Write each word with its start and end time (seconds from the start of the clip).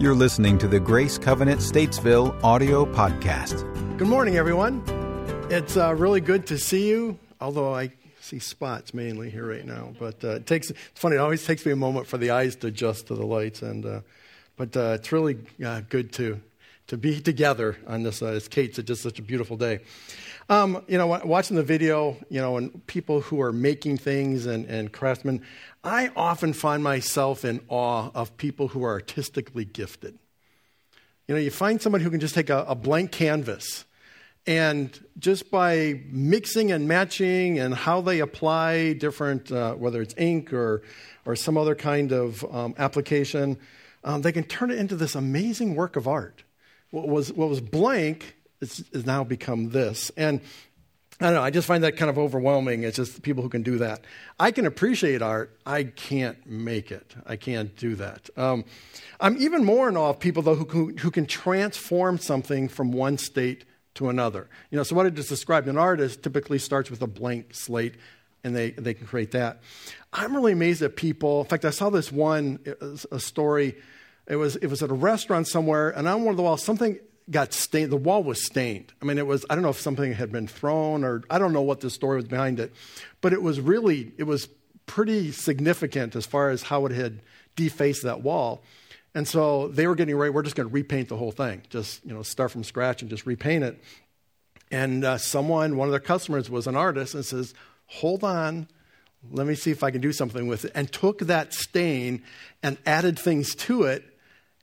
You're 0.00 0.14
listening 0.14 0.58
to 0.58 0.68
the 0.68 0.78
Grace 0.78 1.18
Covenant 1.18 1.60
Statesville 1.60 2.40
audio 2.44 2.86
podcast. 2.86 3.64
Good 3.98 4.06
morning, 4.06 4.36
everyone. 4.36 4.80
It's 5.50 5.76
uh, 5.76 5.92
really 5.92 6.20
good 6.20 6.46
to 6.46 6.56
see 6.56 6.88
you, 6.88 7.18
although 7.40 7.74
I 7.74 7.90
see 8.20 8.38
spots 8.38 8.94
mainly 8.94 9.28
here 9.28 9.44
right 9.44 9.64
now. 9.64 9.92
But 9.98 10.22
uh, 10.22 10.36
it 10.36 10.46
takes, 10.46 10.70
it's 10.70 10.78
funny, 10.94 11.16
it 11.16 11.18
always 11.18 11.44
takes 11.44 11.66
me 11.66 11.72
a 11.72 11.76
moment 11.76 12.06
for 12.06 12.16
the 12.16 12.30
eyes 12.30 12.54
to 12.56 12.68
adjust 12.68 13.08
to 13.08 13.16
the 13.16 13.26
lights. 13.26 13.60
And, 13.60 13.84
uh, 13.84 14.00
but 14.56 14.76
uh, 14.76 14.98
it's 15.00 15.10
really 15.10 15.36
uh, 15.66 15.80
good 15.88 16.12
to, 16.12 16.40
to 16.88 16.96
be 16.96 17.20
together 17.20 17.76
on 17.86 18.02
this. 18.02 18.20
Uh, 18.20 18.26
as 18.26 18.48
Kate 18.48 18.74
said, 18.74 18.86
just 18.86 19.02
such 19.02 19.18
a 19.18 19.22
beautiful 19.22 19.56
day. 19.56 19.80
Um, 20.50 20.82
you 20.88 20.96
know, 20.96 21.06
watching 21.06 21.56
the 21.56 21.62
video, 21.62 22.16
you 22.30 22.40
know, 22.40 22.56
and 22.56 22.86
people 22.86 23.20
who 23.20 23.40
are 23.42 23.52
making 23.52 23.98
things 23.98 24.46
and, 24.46 24.64
and 24.64 24.90
craftsmen, 24.90 25.42
I 25.84 26.10
often 26.16 26.54
find 26.54 26.82
myself 26.82 27.44
in 27.44 27.60
awe 27.68 28.10
of 28.14 28.36
people 28.38 28.68
who 28.68 28.82
are 28.82 28.92
artistically 28.92 29.66
gifted. 29.66 30.18
You 31.26 31.34
know, 31.34 31.40
you 31.40 31.50
find 31.50 31.80
somebody 31.80 32.02
who 32.02 32.10
can 32.10 32.20
just 32.20 32.34
take 32.34 32.48
a, 32.48 32.64
a 32.66 32.74
blank 32.74 33.12
canvas 33.12 33.84
and 34.46 34.98
just 35.18 35.50
by 35.50 36.00
mixing 36.06 36.72
and 36.72 36.88
matching 36.88 37.58
and 37.58 37.74
how 37.74 38.00
they 38.00 38.20
apply 38.20 38.94
different, 38.94 39.52
uh, 39.52 39.74
whether 39.74 40.00
it's 40.00 40.14
ink 40.16 40.54
or, 40.54 40.80
or 41.26 41.36
some 41.36 41.58
other 41.58 41.74
kind 41.74 42.12
of 42.12 42.42
um, 42.50 42.74
application, 42.78 43.58
um, 44.04 44.22
they 44.22 44.32
can 44.32 44.44
turn 44.44 44.70
it 44.70 44.78
into 44.78 44.96
this 44.96 45.14
amazing 45.14 45.74
work 45.74 45.96
of 45.96 46.08
art. 46.08 46.44
What 46.90 47.08
was, 47.08 47.32
what 47.32 47.48
was 47.48 47.60
blank 47.60 48.36
is, 48.60 48.84
is 48.92 49.06
now 49.06 49.24
become 49.24 49.70
this. 49.70 50.10
And 50.16 50.40
I 51.20 51.26
don't 51.26 51.34
know, 51.34 51.42
I 51.42 51.50
just 51.50 51.66
find 51.66 51.82
that 51.82 51.96
kind 51.96 52.10
of 52.10 52.16
overwhelming. 52.16 52.84
It's 52.84 52.96
just 52.96 53.22
people 53.22 53.42
who 53.42 53.48
can 53.48 53.62
do 53.62 53.78
that. 53.78 54.04
I 54.38 54.52
can 54.52 54.66
appreciate 54.66 55.20
art, 55.20 55.58
I 55.66 55.84
can't 55.84 56.46
make 56.46 56.92
it. 56.92 57.14
I 57.26 57.36
can't 57.36 57.74
do 57.76 57.96
that. 57.96 58.30
Um, 58.36 58.64
I'm 59.20 59.36
even 59.38 59.64
more 59.64 59.88
in 59.88 59.96
awe 59.96 60.10
of 60.10 60.20
people, 60.20 60.42
though, 60.42 60.54
who 60.54 60.64
can, 60.64 60.96
who 60.98 61.10
can 61.10 61.26
transform 61.26 62.18
something 62.18 62.68
from 62.68 62.92
one 62.92 63.18
state 63.18 63.64
to 63.94 64.08
another. 64.08 64.48
You 64.70 64.76
know, 64.76 64.84
so 64.84 64.94
what 64.94 65.06
I 65.06 65.10
just 65.10 65.28
described, 65.28 65.66
an 65.66 65.76
artist 65.76 66.22
typically 66.22 66.58
starts 66.58 66.88
with 66.88 67.02
a 67.02 67.08
blank 67.08 67.52
slate 67.52 67.96
and 68.44 68.54
they, 68.54 68.70
they 68.70 68.94
can 68.94 69.08
create 69.08 69.32
that. 69.32 69.60
I'm 70.12 70.34
really 70.36 70.52
amazed 70.52 70.82
at 70.82 70.94
people. 70.94 71.40
In 71.40 71.46
fact, 71.46 71.64
I 71.64 71.70
saw 71.70 71.90
this 71.90 72.12
one, 72.12 72.60
a 73.10 73.18
story. 73.18 73.74
It 74.28 74.36
was, 74.36 74.56
it 74.56 74.66
was 74.66 74.82
at 74.82 74.90
a 74.90 74.94
restaurant 74.94 75.48
somewhere, 75.48 75.90
and 75.90 76.06
on 76.06 76.24
one 76.24 76.32
of 76.32 76.36
the 76.36 76.42
walls, 76.42 76.62
something 76.62 76.98
got 77.30 77.52
stained. 77.52 77.90
The 77.90 77.96
wall 77.96 78.22
was 78.22 78.44
stained. 78.44 78.92
I 79.00 79.04
mean, 79.04 79.18
it 79.18 79.26
was, 79.26 79.44
I 79.48 79.54
don't 79.54 79.62
know 79.62 79.70
if 79.70 79.80
something 79.80 80.12
had 80.12 80.32
been 80.32 80.46
thrown 80.46 81.04
or 81.04 81.22
I 81.28 81.38
don't 81.38 81.52
know 81.52 81.62
what 81.62 81.80
the 81.80 81.90
story 81.90 82.16
was 82.16 82.24
behind 82.26 82.60
it, 82.60 82.72
but 83.20 83.32
it 83.32 83.42
was 83.42 83.60
really, 83.60 84.12
it 84.16 84.24
was 84.24 84.48
pretty 84.86 85.32
significant 85.32 86.16
as 86.16 86.26
far 86.26 86.50
as 86.50 86.62
how 86.62 86.86
it 86.86 86.92
had 86.92 87.20
defaced 87.56 88.02
that 88.04 88.22
wall. 88.22 88.62
And 89.14 89.26
so 89.26 89.68
they 89.68 89.86
were 89.86 89.94
getting 89.94 90.16
ready, 90.16 90.30
we're 90.30 90.42
just 90.42 90.56
going 90.56 90.68
to 90.68 90.72
repaint 90.72 91.08
the 91.08 91.16
whole 91.16 91.32
thing, 91.32 91.62
just, 91.70 92.04
you 92.04 92.14
know, 92.14 92.22
start 92.22 92.50
from 92.50 92.64
scratch 92.64 93.02
and 93.02 93.10
just 93.10 93.26
repaint 93.26 93.64
it. 93.64 93.82
And 94.70 95.04
uh, 95.04 95.18
someone, 95.18 95.76
one 95.76 95.88
of 95.88 95.92
their 95.92 96.00
customers 96.00 96.50
was 96.50 96.66
an 96.66 96.76
artist 96.76 97.14
and 97.14 97.24
says, 97.24 97.54
hold 97.86 98.22
on, 98.22 98.68
let 99.30 99.46
me 99.46 99.54
see 99.54 99.70
if 99.70 99.82
I 99.82 99.90
can 99.90 100.00
do 100.00 100.12
something 100.12 100.46
with 100.46 100.66
it. 100.66 100.72
And 100.74 100.90
took 100.92 101.20
that 101.20 101.52
stain 101.52 102.22
and 102.62 102.78
added 102.86 103.18
things 103.18 103.54
to 103.56 103.84
it 103.84 104.04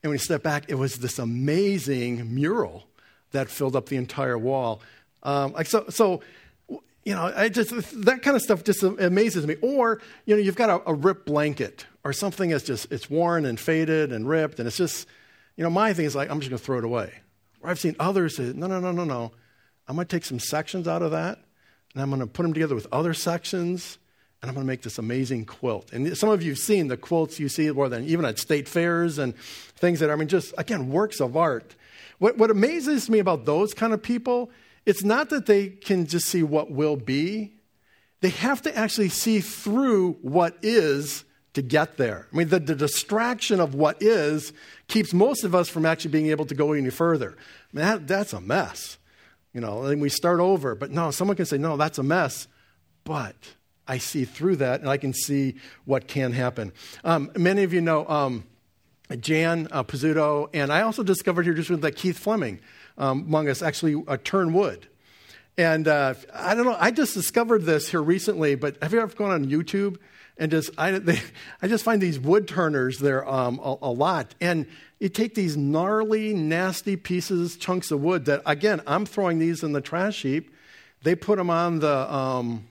and 0.05 0.11
when 0.11 0.19
you 0.19 0.23
step 0.23 0.43
back, 0.43 0.65
it 0.67 0.75
was 0.75 0.97
this 0.97 1.17
amazing 1.17 2.35
mural 2.35 2.83
that 3.31 3.49
filled 3.49 3.75
up 3.75 3.87
the 3.87 3.95
entire 3.95 4.37
wall. 4.37 4.79
Um, 5.23 5.53
like 5.53 5.65
so, 5.65 5.85
so, 5.89 6.21
you 6.69 7.15
know, 7.15 7.33
I 7.35 7.49
just 7.49 7.71
that 8.05 8.21
kind 8.21 8.35
of 8.35 8.43
stuff 8.43 8.63
just 8.63 8.83
amazes 8.83 9.47
me. 9.47 9.55
Or 9.63 9.99
you 10.27 10.35
know, 10.35 10.41
you've 10.43 10.55
got 10.55 10.69
a, 10.69 10.91
a 10.91 10.93
ripped 10.93 11.25
blanket 11.25 11.87
or 12.03 12.13
something 12.13 12.51
that's 12.51 12.63
just 12.63 12.91
it's 12.91 13.09
worn 13.09 13.47
and 13.47 13.59
faded 13.59 14.11
and 14.11 14.29
ripped, 14.29 14.59
and 14.59 14.67
it's 14.67 14.77
just, 14.77 15.07
you 15.55 15.63
know, 15.63 15.71
my 15.71 15.91
thing 15.91 16.05
is 16.05 16.15
like 16.15 16.29
I'm 16.29 16.39
just 16.39 16.51
going 16.51 16.59
to 16.59 16.63
throw 16.63 16.77
it 16.77 16.83
away. 16.83 17.11
Or 17.61 17.71
I've 17.71 17.79
seen 17.79 17.95
others 17.99 18.37
say, 18.37 18.53
no, 18.55 18.67
no, 18.67 18.79
no, 18.79 18.91
no, 18.91 19.05
no. 19.05 19.31
I'm 19.87 19.95
going 19.95 20.05
to 20.05 20.15
take 20.15 20.25
some 20.25 20.37
sections 20.37 20.87
out 20.87 21.01
of 21.01 21.09
that, 21.09 21.39
and 21.95 22.03
I'm 22.03 22.11
going 22.11 22.21
to 22.21 22.27
put 22.27 22.43
them 22.43 22.53
together 22.53 22.75
with 22.75 22.85
other 22.91 23.15
sections, 23.15 23.97
and 24.45 24.51
I'm 24.51 24.53
going 24.53 24.67
to 24.67 24.71
make 24.71 24.83
this 24.83 24.99
amazing 24.99 25.45
quilt. 25.45 25.91
And 25.91 26.15
some 26.15 26.29
of 26.29 26.43
you 26.43 26.51
have 26.51 26.59
seen 26.59 26.87
the 26.87 26.97
quilts 26.97 27.39
you 27.39 27.49
see 27.49 27.71
more 27.71 27.89
than 27.89 28.05
even 28.05 28.25
at 28.25 28.37
state 28.37 28.69
fairs 28.69 29.17
and 29.17 29.35
things 29.35 29.99
that, 30.01 30.11
are, 30.11 30.13
I 30.13 30.15
mean, 30.17 30.27
just, 30.27 30.53
again, 30.59 30.91
works 30.91 31.19
of 31.19 31.35
art. 31.35 31.75
What, 32.19 32.37
what 32.37 32.51
amazes 32.51 33.09
me 33.09 33.17
about 33.17 33.45
those 33.45 33.73
kind 33.73 33.91
of 33.91 34.03
people, 34.03 34.51
it's 34.85 35.03
not 35.03 35.31
that 35.31 35.47
they 35.47 35.69
can 35.69 36.05
just 36.05 36.27
see 36.27 36.43
what 36.43 36.69
will 36.69 36.95
be, 36.95 37.53
they 38.21 38.29
have 38.29 38.61
to 38.61 38.77
actually 38.77 39.09
see 39.09 39.39
through 39.39 40.13
what 40.21 40.55
is 40.61 41.25
to 41.53 41.63
get 41.63 41.97
there. 41.97 42.27
I 42.31 42.37
mean, 42.37 42.49
the, 42.49 42.59
the 42.59 42.75
distraction 42.75 43.59
of 43.59 43.73
what 43.73 43.97
is 43.99 44.53
keeps 44.87 45.11
most 45.11 45.43
of 45.43 45.55
us 45.55 45.69
from 45.69 45.87
actually 45.87 46.11
being 46.11 46.27
able 46.27 46.45
to 46.45 46.53
go 46.53 46.73
any 46.73 46.91
further. 46.91 47.31
I 47.31 47.77
mean, 47.77 47.85
that, 47.85 48.07
that's 48.07 48.33
a 48.33 48.41
mess. 48.41 48.99
You 49.53 49.61
know, 49.61 49.85
and 49.85 49.99
we 49.99 50.09
start 50.09 50.39
over. 50.39 50.75
But 50.75 50.91
no, 50.91 51.09
someone 51.09 51.35
can 51.35 51.47
say, 51.47 51.57
no, 51.57 51.77
that's 51.77 51.97
a 51.97 52.03
mess. 52.03 52.47
But 53.05 53.35
I 53.87 53.97
see 53.97 54.25
through 54.25 54.57
that 54.57 54.81
and 54.81 54.89
I 54.89 54.97
can 54.97 55.13
see 55.13 55.55
what 55.85 56.07
can 56.07 56.33
happen. 56.33 56.73
Um, 57.03 57.31
many 57.37 57.63
of 57.63 57.73
you 57.73 57.81
know 57.81 58.07
um, 58.07 58.45
Jan 59.19 59.67
uh, 59.71 59.83
Pizzuto, 59.83 60.49
and 60.53 60.71
I 60.71 60.81
also 60.81 61.03
discovered 61.03 61.43
here 61.43 61.53
just 61.53 61.69
with 61.69 61.81
that 61.81 61.95
Keith 61.95 62.17
Fleming 62.17 62.59
um, 62.97 63.21
among 63.21 63.49
us 63.49 63.61
actually 63.61 64.01
uh, 64.07 64.17
turn 64.23 64.53
wood. 64.53 64.87
And 65.57 65.87
uh, 65.87 66.15
I 66.33 66.53
don't 66.53 66.65
know, 66.65 66.75
I 66.79 66.91
just 66.91 67.13
discovered 67.13 67.63
this 67.63 67.89
here 67.89 68.01
recently, 68.01 68.55
but 68.55 68.81
have 68.81 68.93
you 68.93 68.99
ever 68.99 69.15
gone 69.15 69.31
on 69.31 69.45
YouTube? 69.45 69.97
And 70.37 70.51
just, 70.51 70.71
I, 70.77 70.91
they, 70.99 71.21
I 71.61 71.67
just 71.67 71.83
find 71.83 72.01
these 72.01 72.19
wood 72.19 72.47
turners 72.47 72.99
there 72.99 73.27
um, 73.27 73.59
a, 73.63 73.75
a 73.83 73.91
lot. 73.91 74.35
And 74.41 74.65
you 74.99 75.09
take 75.09 75.35
these 75.35 75.55
gnarly, 75.55 76.33
nasty 76.33 76.95
pieces, 76.95 77.55
chunks 77.57 77.91
of 77.91 78.01
wood 78.01 78.25
that, 78.25 78.41
again, 78.45 78.81
I'm 78.85 79.05
throwing 79.05 79.39
these 79.39 79.63
in 79.63 79.71
the 79.71 79.81
trash 79.81 80.23
heap. 80.23 80.53
They 81.03 81.15
put 81.15 81.37
them 81.37 81.49
on 81.49 81.79
the, 81.79 82.13
um, 82.13 82.65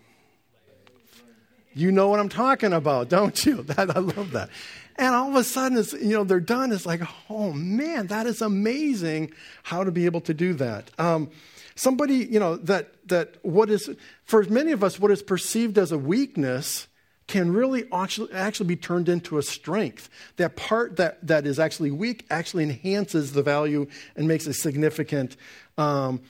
you 1.75 1.93
know 1.93 2.09
what 2.09 2.21
I'm 2.21 2.29
talking 2.29 2.73
about, 2.73 3.09
don't 3.09 3.45
you? 3.45 3.63
That, 3.75 3.97
I 3.97 3.99
love 3.99 4.33
that. 4.33 4.51
And 4.97 5.15
all 5.15 5.29
of 5.29 5.35
a 5.35 5.45
sudden, 5.45 5.77
it's, 5.77 5.93
you 5.93 6.11
know, 6.11 6.23
they're 6.23 6.39
done. 6.39 6.71
It's 6.71 6.87
like, 6.87 7.01
oh 7.29 7.53
man, 7.53 8.07
that 8.09 8.27
is 8.27 8.41
amazing 8.41 9.33
how 9.65 9.83
to 9.83 9.91
be 9.91 10.05
able 10.05 10.21
to 10.23 10.35
do 10.35 10.55
that. 10.55 10.91
Um, 10.99 11.31
somebody, 11.75 12.15
you 12.15 12.39
know, 12.39 12.57
that, 12.57 12.95
that 13.09 13.37
what 13.43 13.71
is, 13.71 13.91
for 14.25 14.45
many 14.45 14.71
of 14.71 14.85
us, 14.85 15.01
what 15.01 15.11
is 15.11 15.23
perceived 15.23 15.79
as 15.79 15.91
a 15.91 15.99
weakness 15.99 16.87
can 17.27 17.53
really 17.53 17.91
actually, 17.93 18.67
be 18.67 18.77
turned 18.77 19.09
into 19.09 19.39
a 19.39 19.43
strength. 19.43 20.11
That 20.37 20.57
part 20.57 20.97
that, 20.97 21.27
that 21.27 21.47
is 21.47 21.59
actually 21.59 21.91
weak 21.91 22.27
actually 22.31 22.65
enhances 22.65 23.33
the 23.33 23.43
value 23.43 23.87
and 24.15 24.29
makes 24.29 24.47
it 24.47 24.55
significant. 24.55 25.37
Um, 25.79 26.21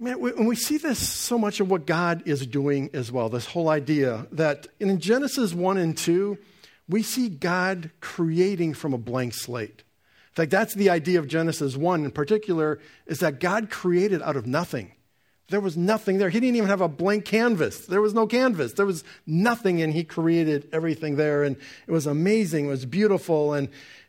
Man, 0.00 0.20
when 0.20 0.46
we 0.46 0.56
see 0.56 0.76
this 0.76 0.98
so 1.08 1.38
much 1.38 1.60
of 1.60 1.70
what 1.70 1.86
God 1.86 2.24
is 2.26 2.46
doing 2.46 2.90
as 2.92 3.12
well, 3.12 3.28
this 3.28 3.46
whole 3.46 3.68
idea 3.68 4.26
that 4.32 4.66
in 4.80 4.98
Genesis 4.98 5.54
1 5.54 5.76
and 5.76 5.96
2, 5.96 6.36
we 6.88 7.02
see 7.02 7.28
God 7.28 7.90
creating 8.00 8.74
from 8.74 8.92
a 8.92 8.98
blank 8.98 9.34
slate. 9.34 9.84
In 10.30 10.34
fact, 10.34 10.50
that's 10.50 10.74
the 10.74 10.90
idea 10.90 11.20
of 11.20 11.28
Genesis 11.28 11.76
1 11.76 12.04
in 12.04 12.10
particular, 12.10 12.80
is 13.06 13.20
that 13.20 13.38
God 13.38 13.70
created 13.70 14.20
out 14.20 14.36
of 14.36 14.48
nothing. 14.48 14.92
There 15.48 15.60
was 15.60 15.76
nothing 15.76 16.18
there. 16.18 16.30
He 16.30 16.40
didn't 16.40 16.56
even 16.56 16.68
have 16.68 16.80
a 16.80 16.88
blank 16.88 17.24
canvas. 17.24 17.86
There 17.86 18.00
was 18.00 18.14
no 18.14 18.26
canvas. 18.26 18.72
There 18.72 18.86
was 18.86 19.04
nothing, 19.26 19.80
and 19.80 19.92
He 19.92 20.02
created 20.02 20.68
everything 20.72 21.14
there. 21.16 21.44
And 21.44 21.56
it 21.86 21.92
was 21.92 22.06
amazing. 22.06 22.66
It 22.66 22.70
was 22.70 22.86
beautiful. 22.86 23.52
And, 23.52 23.68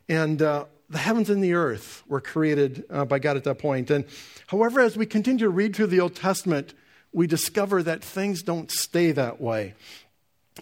and 0.09 0.41
uh, 0.41 0.65
the 0.89 0.97
heavens 0.97 1.29
and 1.29 1.43
the 1.43 1.53
earth 1.53 2.03
were 2.07 2.21
created 2.21 2.85
uh, 2.89 3.05
by 3.05 3.19
God 3.19 3.37
at 3.37 3.43
that 3.45 3.59
point. 3.59 3.89
And 3.89 4.05
however, 4.47 4.81
as 4.81 4.95
we 4.95 5.05
continue 5.05 5.45
to 5.45 5.49
read 5.49 5.75
through 5.75 5.87
the 5.87 5.99
Old 5.99 6.15
Testament, 6.15 6.73
we 7.11 7.27
discover 7.27 7.81
that 7.83 8.03
things 8.03 8.43
don't 8.43 8.69
stay 8.71 9.11
that 9.13 9.41
way. 9.41 9.73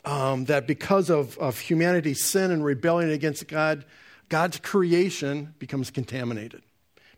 Um, 0.06 0.46
that 0.46 0.66
because 0.66 1.12
of, 1.12 1.38
of 1.38 1.60
humanity's 1.60 2.24
sin 2.24 2.50
and 2.50 2.66
rebellion 2.66 3.12
against 3.12 3.48
God, 3.48 3.86
God's 4.28 4.58
creation 4.60 5.54
becomes 5.60 5.92
contaminated, 5.92 6.64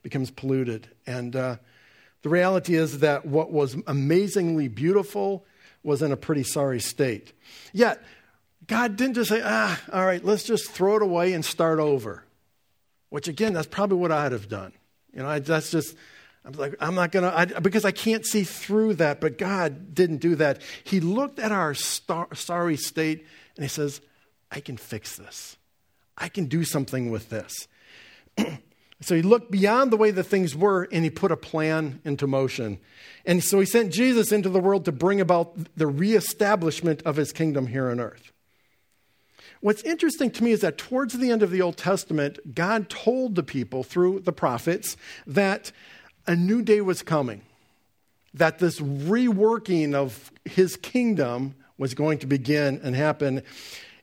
becomes 0.04 0.30
polluted. 0.30 0.90
And 1.08 1.36
uh, 1.36 1.56
the 2.22 2.30
reality 2.30 2.76
is 2.76 3.00
that 3.00 3.26
what 3.26 3.52
was 3.52 3.78
amazingly 3.88 4.68
beautiful 4.68 5.46
was 5.84 6.02
in 6.02 6.12
a 6.12 6.18
pretty 6.18 6.44
sorry 6.44 6.82
state. 6.82 7.32
Yet, 7.72 8.04
God 8.68 8.98
didn't 8.98 9.14
just 9.14 9.30
say, 9.30 9.42
ah, 9.44 9.80
all 9.94 10.06
right, 10.06 10.24
let's 10.26 10.44
just 10.44 10.70
throw 10.70 10.98
it 10.98 11.02
away 11.02 11.32
and 11.32 11.46
start 11.46 11.80
over. 11.80 12.25
Which 13.10 13.28
again, 13.28 13.54
that's 13.54 13.68
probably 13.68 13.98
what 13.98 14.12
I'd 14.12 14.32
have 14.32 14.50
done. 14.50 14.74
You 15.14 15.22
know, 15.22 15.30
I, 15.30 15.40
that's 15.40 15.72
just, 15.72 15.96
I'm 16.44 16.54
like, 16.54 16.76
I'm 16.80 16.96
not 16.96 17.12
going 17.12 17.48
to, 17.48 17.62
because 17.62 17.86
I 17.86 17.92
can't 17.92 18.26
see 18.26 18.44
through 18.44 18.96
that. 18.96 19.22
But 19.22 19.38
God 19.38 19.96
didn't 19.96 20.18
do 20.18 20.36
that. 20.36 20.62
He 20.84 21.00
looked 21.00 21.40
at 21.40 21.52
our 21.52 21.74
star, 21.74 22.34
sorry 22.36 22.78
state 22.78 23.26
and 23.56 23.64
He 23.64 23.70
says, 23.70 24.02
I 24.52 24.60
can 24.60 24.78
fix 24.78 25.16
this. 25.16 25.58
I 26.18 26.30
can 26.30 26.46
do 26.46 26.64
something 26.64 27.12
with 27.12 27.30
this. 27.30 27.68
so 29.02 29.16
He 29.16 29.22
looked 29.22 29.52
beyond 29.52 29.92
the 29.92 29.98
way 29.98 30.12
the 30.12 30.24
things 30.24 30.56
were 30.56 30.88
and 30.92 31.04
He 31.04 31.10
put 31.10 31.32
a 31.32 31.38
plan 31.38 32.02
into 32.04 32.28
motion. 32.28 32.80
And 33.26 33.44
so 33.44 33.60
He 33.60 33.66
sent 33.66 33.94
Jesus 33.94 34.32
into 34.32 34.50
the 34.50 34.60
world 34.60 34.86
to 34.86 34.92
bring 34.92 35.22
about 35.22 35.58
the 35.76 35.88
reestablishment 35.88 37.02
of 37.04 37.16
His 37.16 37.32
kingdom 37.32 37.68
here 37.68 37.90
on 37.90 38.00
earth. 38.00 38.32
What's 39.62 39.84
interesting 39.84 40.32
to 40.32 40.44
me 40.44 40.52
is 40.52 40.62
that 40.62 40.78
towards 40.78 41.18
the 41.18 41.32
end 41.32 41.44
of 41.44 41.52
the 41.52 41.62
Old 41.62 41.78
Testament, 41.78 42.56
God 42.56 42.90
told 42.90 43.36
the 43.36 43.44
people 43.44 43.84
through 43.84 44.22
the 44.22 44.34
prophets 44.34 44.98
that 45.26 45.72
a 46.28 46.36
new 46.36 46.62
day 46.62 46.82
was 46.82 47.02
coming, 47.02 47.42
that 48.34 48.60
this 48.60 48.80
reworking 48.80 49.94
of 49.94 50.32
his 50.44 50.76
kingdom 50.76 51.56
was 51.78 51.94
going 51.94 52.20
to 52.20 52.28
begin 52.28 52.80
and 52.84 52.96
happen. 52.96 53.44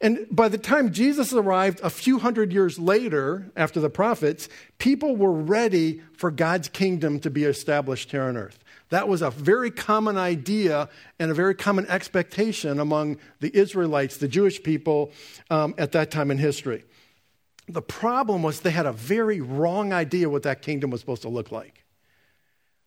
And 0.00 0.26
by 0.30 0.48
the 0.48 0.58
time 0.58 0.92
Jesus 0.92 1.32
arrived 1.32 1.80
a 1.82 1.90
few 1.90 2.18
hundred 2.18 2.52
years 2.52 2.78
later, 2.78 3.50
after 3.56 3.80
the 3.80 3.88
prophets, 3.88 4.48
people 4.78 5.16
were 5.16 5.32
ready 5.32 6.02
for 6.16 6.30
God's 6.30 6.68
kingdom 6.68 7.20
to 7.20 7.30
be 7.30 7.44
established 7.44 8.10
here 8.10 8.24
on 8.24 8.36
earth. 8.36 8.61
That 8.92 9.08
was 9.08 9.22
a 9.22 9.30
very 9.30 9.70
common 9.70 10.18
idea 10.18 10.86
and 11.18 11.30
a 11.30 11.34
very 11.34 11.54
common 11.54 11.86
expectation 11.86 12.78
among 12.78 13.16
the 13.40 13.50
Israelites, 13.56 14.18
the 14.18 14.28
Jewish 14.28 14.62
people, 14.62 15.12
um, 15.48 15.74
at 15.78 15.92
that 15.92 16.10
time 16.10 16.30
in 16.30 16.36
history. 16.36 16.84
The 17.68 17.80
problem 17.80 18.42
was 18.42 18.60
they 18.60 18.70
had 18.70 18.84
a 18.84 18.92
very 18.92 19.40
wrong 19.40 19.94
idea 19.94 20.28
what 20.28 20.42
that 20.42 20.60
kingdom 20.60 20.90
was 20.90 21.00
supposed 21.00 21.22
to 21.22 21.30
look 21.30 21.50
like. 21.50 21.86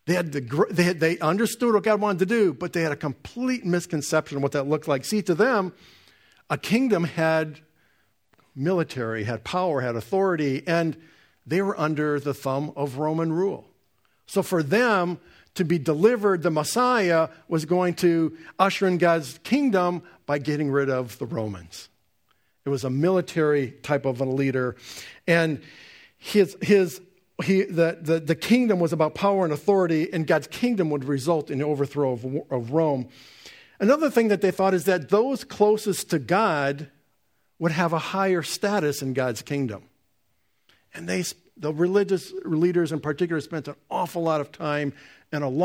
They, 0.06 0.14
had 0.14 0.32
the, 0.32 0.68
they, 0.70 0.84
had, 0.84 1.00
they 1.00 1.18
understood 1.18 1.74
what 1.74 1.82
God 1.82 2.00
wanted 2.00 2.20
to 2.20 2.28
do, 2.28 2.54
but 2.54 2.72
they 2.72 2.84
had 2.84 2.92
a 2.92 2.96
complete 2.96 3.66
misconception 3.66 4.38
of 4.38 4.44
what 4.44 4.52
that 4.52 4.68
looked 4.68 4.88
like. 4.88 5.06
See, 5.06 5.24
to 5.24 5.34
them, 5.34 5.74
a 6.52 6.58
kingdom 6.60 7.06
had 7.06 7.62
military, 8.56 9.24
had 9.24 9.44
power, 9.44 9.82
had 9.82 9.96
authority, 9.96 10.62
and 10.68 11.02
they 11.48 11.64
were 11.64 11.80
under 11.80 12.20
the 12.20 12.36
thumb 12.36 12.74
of 12.76 13.00
Roman 13.00 13.34
rule. 13.34 13.72
So 14.28 14.44
for 14.44 14.62
them 14.62 15.20
to 15.56 15.66
be 15.66 15.80
delivered, 15.80 16.44
the 16.44 16.52
Messiah 16.52 17.30
was 17.48 17.66
going 17.66 17.96
to 17.96 18.38
usher 18.60 18.88
in 18.88 18.98
God's 18.98 19.40
kingdom 19.44 20.04
by 20.26 20.38
getting 20.38 20.70
rid 20.70 20.90
of 20.90 21.18
the 21.18 21.26
Romans. 21.26 21.90
It 22.66 22.70
was 22.70 22.84
a 22.84 22.90
military 22.90 23.72
type 23.72 24.06
of 24.06 24.22
a 24.22 24.26
leader. 24.26 24.76
And 25.28 25.62
his, 26.18 26.58
his 26.62 27.02
he, 27.44 27.64
the, 27.64 27.98
the, 28.02 28.20
the 28.20 28.36
kingdom 28.36 28.80
was 28.80 28.94
about 28.94 29.14
power 29.14 29.44
and 29.44 29.54
authority, 29.54 30.12
and 30.12 30.26
God's 30.26 30.48
kingdom 30.48 30.90
would 30.90 31.04
result 31.04 31.52
in 31.52 31.60
the 31.60 31.66
overthrow 31.66 32.14
of, 32.14 32.26
of 32.50 32.72
Rome. 32.72 33.10
Another 33.80 34.10
thing 34.10 34.30
that 34.30 34.42
they 34.42 34.52
thought 34.52 34.74
is 34.74 34.86
that 34.86 35.10
those 35.10 35.44
closest 35.44 36.10
to 36.12 36.20
God 36.20 36.90
would 37.60 37.72
have 37.72 37.94
a 37.94 38.00
higher 38.00 38.42
status 38.42 39.02
in 39.02 39.14
God's 39.14 39.42
kingdom. 39.42 39.84
And 40.96 41.08
they, 41.08 41.24
the 41.58 41.74
religious 41.74 42.34
leaders 42.44 42.92
in 42.92 43.00
particular 43.02 43.42
spent 43.42 43.68
an 43.68 43.76
awful 43.92 44.24
lot 44.24 44.42
of 44.42 44.52
time 44.52 44.94
and 45.32 45.44
an 45.44 45.62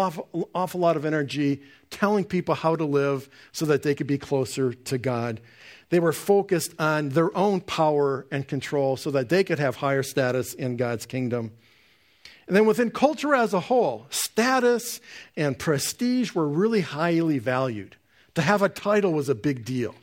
awful 0.54 0.80
lot 0.80 0.96
of 0.96 1.04
energy 1.04 1.62
telling 1.90 2.24
people 2.24 2.54
how 2.54 2.76
to 2.76 2.84
live 2.84 3.28
so 3.52 3.64
that 3.66 3.82
they 3.82 3.94
could 3.94 4.06
be 4.06 4.18
closer 4.18 4.72
to 4.72 4.98
God. 4.98 5.40
They 5.90 6.00
were 6.00 6.12
focused 6.12 6.74
on 6.78 7.10
their 7.10 7.36
own 7.36 7.60
power 7.60 8.26
and 8.30 8.46
control 8.46 8.96
so 8.96 9.10
that 9.12 9.28
they 9.28 9.44
could 9.44 9.58
have 9.58 9.76
higher 9.76 10.02
status 10.02 10.54
in 10.54 10.76
God's 10.76 11.06
kingdom. 11.06 11.52
And 12.46 12.56
then 12.56 12.66
within 12.66 12.90
culture 12.90 13.34
as 13.34 13.54
a 13.54 13.60
whole, 13.60 14.06
status 14.10 15.00
and 15.36 15.56
prestige 15.56 16.34
were 16.34 16.48
really 16.48 16.80
highly 16.80 17.38
valued. 17.38 17.96
To 18.34 18.42
have 18.42 18.62
a 18.62 18.68
title 18.68 19.12
was 19.12 19.28
a 19.28 19.34
big 19.34 19.64
deal. 19.64 19.94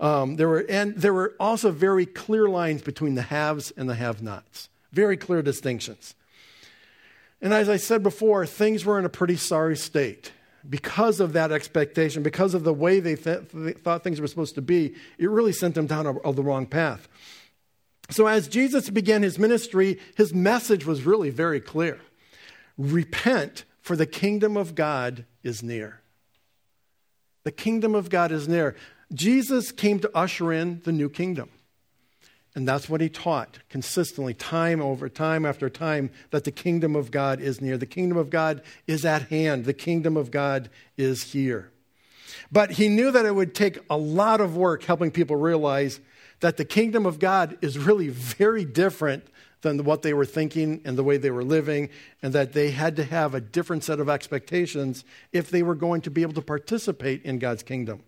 Um, 0.00 0.36
there 0.36 0.48
were, 0.48 0.64
and 0.68 0.96
there 0.96 1.12
were 1.12 1.34
also 1.38 1.70
very 1.70 2.06
clear 2.06 2.48
lines 2.48 2.80
between 2.80 3.14
the 3.14 3.22
haves 3.22 3.70
and 3.76 3.88
the 3.88 3.94
have 3.94 4.22
nots, 4.22 4.70
very 4.92 5.18
clear 5.18 5.42
distinctions. 5.42 6.14
And 7.42 7.52
as 7.52 7.68
I 7.68 7.76
said 7.76 8.02
before, 8.02 8.46
things 8.46 8.84
were 8.84 8.98
in 8.98 9.04
a 9.04 9.10
pretty 9.10 9.36
sorry 9.36 9.76
state. 9.76 10.32
Because 10.68 11.20
of 11.20 11.32
that 11.32 11.52
expectation, 11.52 12.22
because 12.22 12.52
of 12.52 12.64
the 12.64 12.72
way 12.72 13.00
they, 13.00 13.16
th- 13.16 13.48
they 13.54 13.72
thought 13.72 14.04
things 14.04 14.20
were 14.20 14.26
supposed 14.26 14.56
to 14.56 14.62
be, 14.62 14.94
it 15.16 15.30
really 15.30 15.52
sent 15.52 15.74
them 15.74 15.86
down 15.86 16.04
a, 16.04 16.14
a, 16.18 16.34
the 16.34 16.42
wrong 16.42 16.66
path. 16.66 17.08
So, 18.10 18.26
as 18.26 18.46
Jesus 18.46 18.90
began 18.90 19.22
his 19.22 19.38
ministry, 19.38 19.98
his 20.16 20.34
message 20.34 20.84
was 20.84 21.04
really 21.04 21.30
very 21.30 21.60
clear 21.60 21.98
Repent, 22.76 23.64
for 23.80 23.96
the 23.96 24.06
kingdom 24.06 24.56
of 24.56 24.74
God 24.74 25.24
is 25.42 25.62
near. 25.62 26.00
The 27.44 27.52
kingdom 27.52 27.94
of 27.94 28.10
God 28.10 28.30
is 28.30 28.46
near. 28.46 28.76
Jesus 29.12 29.72
came 29.72 29.98
to 30.00 30.10
usher 30.14 30.52
in 30.52 30.80
the 30.84 30.92
new 30.92 31.08
kingdom. 31.08 31.50
And 32.54 32.66
that's 32.66 32.88
what 32.88 33.00
he 33.00 33.08
taught 33.08 33.60
consistently, 33.68 34.34
time 34.34 34.80
over 34.80 35.08
time 35.08 35.46
after 35.46 35.70
time, 35.70 36.10
that 36.30 36.44
the 36.44 36.50
kingdom 36.50 36.96
of 36.96 37.12
God 37.12 37.40
is 37.40 37.60
near. 37.60 37.78
The 37.78 37.86
kingdom 37.86 38.18
of 38.18 38.28
God 38.28 38.62
is 38.88 39.04
at 39.04 39.28
hand. 39.28 39.64
The 39.64 39.72
kingdom 39.72 40.16
of 40.16 40.30
God 40.30 40.68
is 40.96 41.32
here. 41.32 41.70
But 42.50 42.72
he 42.72 42.88
knew 42.88 43.12
that 43.12 43.24
it 43.26 43.34
would 43.34 43.54
take 43.54 43.78
a 43.88 43.96
lot 43.96 44.40
of 44.40 44.56
work 44.56 44.82
helping 44.82 45.12
people 45.12 45.36
realize 45.36 46.00
that 46.40 46.56
the 46.56 46.64
kingdom 46.64 47.06
of 47.06 47.18
God 47.18 47.56
is 47.60 47.78
really 47.78 48.08
very 48.08 48.64
different 48.64 49.24
than 49.62 49.84
what 49.84 50.02
they 50.02 50.14
were 50.14 50.24
thinking 50.24 50.80
and 50.84 50.96
the 50.96 51.04
way 51.04 51.18
they 51.18 51.30
were 51.30 51.44
living, 51.44 51.90
and 52.22 52.32
that 52.32 52.54
they 52.54 52.70
had 52.70 52.96
to 52.96 53.04
have 53.04 53.34
a 53.34 53.40
different 53.40 53.84
set 53.84 54.00
of 54.00 54.08
expectations 54.08 55.04
if 55.32 55.50
they 55.50 55.62
were 55.62 55.74
going 55.74 56.00
to 56.00 56.10
be 56.10 56.22
able 56.22 56.32
to 56.32 56.42
participate 56.42 57.22
in 57.24 57.38
God's 57.38 57.62
kingdom. 57.62 58.02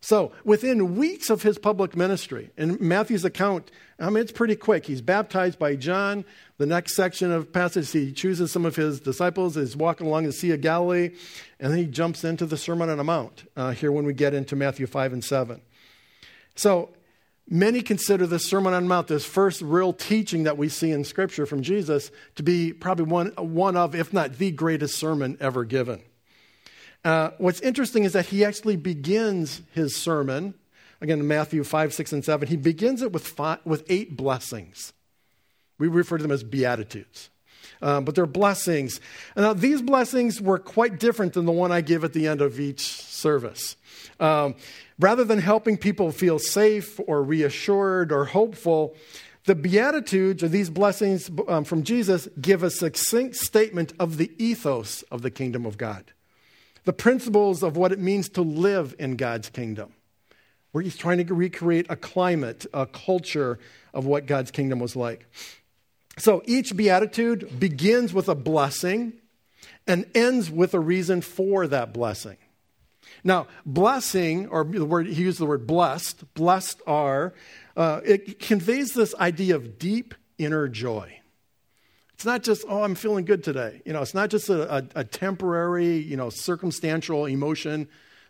So, 0.00 0.32
within 0.44 0.96
weeks 0.96 1.30
of 1.30 1.42
his 1.42 1.58
public 1.58 1.96
ministry, 1.96 2.50
in 2.56 2.76
Matthew's 2.80 3.24
account, 3.24 3.70
I 3.98 4.06
mean, 4.10 4.18
it's 4.18 4.32
pretty 4.32 4.54
quick. 4.54 4.86
He's 4.86 5.00
baptized 5.00 5.58
by 5.58 5.74
John. 5.74 6.24
The 6.58 6.66
next 6.66 6.94
section 6.94 7.32
of 7.32 7.52
passage, 7.52 7.90
he 7.90 8.12
chooses 8.12 8.52
some 8.52 8.66
of 8.66 8.76
his 8.76 9.00
disciples, 9.00 9.56
is 9.56 9.76
walking 9.76 10.06
along 10.06 10.24
the 10.24 10.32
Sea 10.32 10.52
of 10.52 10.60
Galilee, 10.60 11.10
and 11.58 11.72
then 11.72 11.78
he 11.78 11.86
jumps 11.86 12.24
into 12.24 12.46
the 12.46 12.56
Sermon 12.56 12.90
on 12.90 12.98
the 12.98 13.04
Mount 13.04 13.50
uh, 13.56 13.70
here 13.72 13.90
when 13.90 14.04
we 14.04 14.12
get 14.12 14.34
into 14.34 14.54
Matthew 14.54 14.86
5 14.86 15.14
and 15.14 15.24
7. 15.24 15.60
So, 16.54 16.90
many 17.48 17.80
consider 17.80 18.26
the 18.26 18.38
Sermon 18.38 18.74
on 18.74 18.84
the 18.84 18.88
Mount, 18.88 19.08
this 19.08 19.24
first 19.24 19.62
real 19.62 19.92
teaching 19.92 20.44
that 20.44 20.58
we 20.58 20.68
see 20.68 20.92
in 20.92 21.04
Scripture 21.04 21.46
from 21.46 21.62
Jesus, 21.62 22.10
to 22.34 22.42
be 22.42 22.72
probably 22.72 23.06
one, 23.06 23.28
one 23.36 23.76
of, 23.76 23.94
if 23.94 24.12
not 24.12 24.34
the 24.34 24.50
greatest 24.50 24.96
sermon 24.98 25.38
ever 25.40 25.64
given. 25.64 26.02
Uh, 27.06 27.30
what's 27.38 27.60
interesting 27.60 28.02
is 28.02 28.14
that 28.14 28.26
he 28.26 28.44
actually 28.44 28.74
begins 28.74 29.62
his 29.72 29.94
sermon, 29.94 30.52
again, 31.00 31.24
Matthew 31.24 31.62
5, 31.62 31.94
6, 31.94 32.12
and 32.12 32.24
7, 32.24 32.48
he 32.48 32.56
begins 32.56 33.00
it 33.00 33.12
with, 33.12 33.24
five, 33.24 33.60
with 33.64 33.84
eight 33.88 34.16
blessings. 34.16 34.92
We 35.78 35.86
refer 35.86 36.18
to 36.18 36.22
them 36.22 36.32
as 36.32 36.42
beatitudes. 36.42 37.30
Um, 37.80 38.04
but 38.04 38.16
they're 38.16 38.26
blessings. 38.26 39.00
Now, 39.36 39.52
these 39.52 39.82
blessings 39.82 40.40
were 40.40 40.58
quite 40.58 40.98
different 40.98 41.34
than 41.34 41.46
the 41.46 41.52
one 41.52 41.70
I 41.70 41.80
give 41.80 42.02
at 42.02 42.12
the 42.12 42.26
end 42.26 42.40
of 42.40 42.58
each 42.58 42.80
service. 42.80 43.76
Um, 44.18 44.56
rather 44.98 45.22
than 45.22 45.38
helping 45.38 45.76
people 45.76 46.10
feel 46.10 46.40
safe 46.40 46.98
or 47.06 47.22
reassured 47.22 48.10
or 48.10 48.24
hopeful, 48.24 48.96
the 49.44 49.54
Beatitudes, 49.54 50.42
or 50.42 50.48
these 50.48 50.70
blessings 50.70 51.30
um, 51.46 51.62
from 51.62 51.84
Jesus, 51.84 52.26
give 52.40 52.64
a 52.64 52.70
succinct 52.70 53.36
statement 53.36 53.92
of 54.00 54.16
the 54.16 54.32
ethos 54.44 55.02
of 55.02 55.22
the 55.22 55.30
kingdom 55.30 55.64
of 55.64 55.78
God 55.78 56.12
the 56.86 56.92
principles 56.92 57.62
of 57.62 57.76
what 57.76 57.92
it 57.92 57.98
means 57.98 58.28
to 58.30 58.42
live 58.42 58.94
in 58.98 59.16
God's 59.16 59.50
kingdom, 59.50 59.92
where 60.70 60.82
he's 60.82 60.96
trying 60.96 61.24
to 61.26 61.34
recreate 61.34 61.86
a 61.90 61.96
climate, 61.96 62.64
a 62.72 62.86
culture 62.86 63.58
of 63.92 64.06
what 64.06 64.26
God's 64.26 64.52
kingdom 64.52 64.78
was 64.78 64.94
like. 64.94 65.26
So 66.16 66.42
each 66.46 66.76
beatitude 66.76 67.58
begins 67.58 68.14
with 68.14 68.28
a 68.28 68.36
blessing 68.36 69.14
and 69.86 70.06
ends 70.14 70.48
with 70.48 70.74
a 70.74 70.80
reason 70.80 71.22
for 71.22 71.66
that 71.66 71.92
blessing. 71.92 72.36
Now, 73.24 73.48
blessing, 73.66 74.46
or 74.46 74.62
the 74.64 74.84
word 74.84 75.08
he 75.08 75.22
used 75.22 75.40
the 75.40 75.46
word 75.46 75.66
blessed, 75.66 76.34
blessed 76.34 76.80
are, 76.86 77.34
uh, 77.76 78.00
it 78.04 78.38
conveys 78.38 78.92
this 78.92 79.12
idea 79.16 79.56
of 79.56 79.78
deep 79.78 80.14
inner 80.38 80.68
joy. 80.68 81.20
It's 82.16 82.24
not 82.24 82.42
just, 82.42 82.64
oh, 82.66 82.82
I'm 82.82 82.94
feeling 82.94 83.26
good 83.26 83.44
today. 83.44 83.82
You 83.84 83.92
know, 83.92 84.00
it's 84.00 84.14
not 84.14 84.30
just 84.30 84.48
a, 84.48 84.76
a, 84.76 84.84
a 84.94 85.04
temporary, 85.04 85.98
you 85.98 86.16
know, 86.16 86.30
circumstantial 86.30 87.26
emotion. 87.26 87.88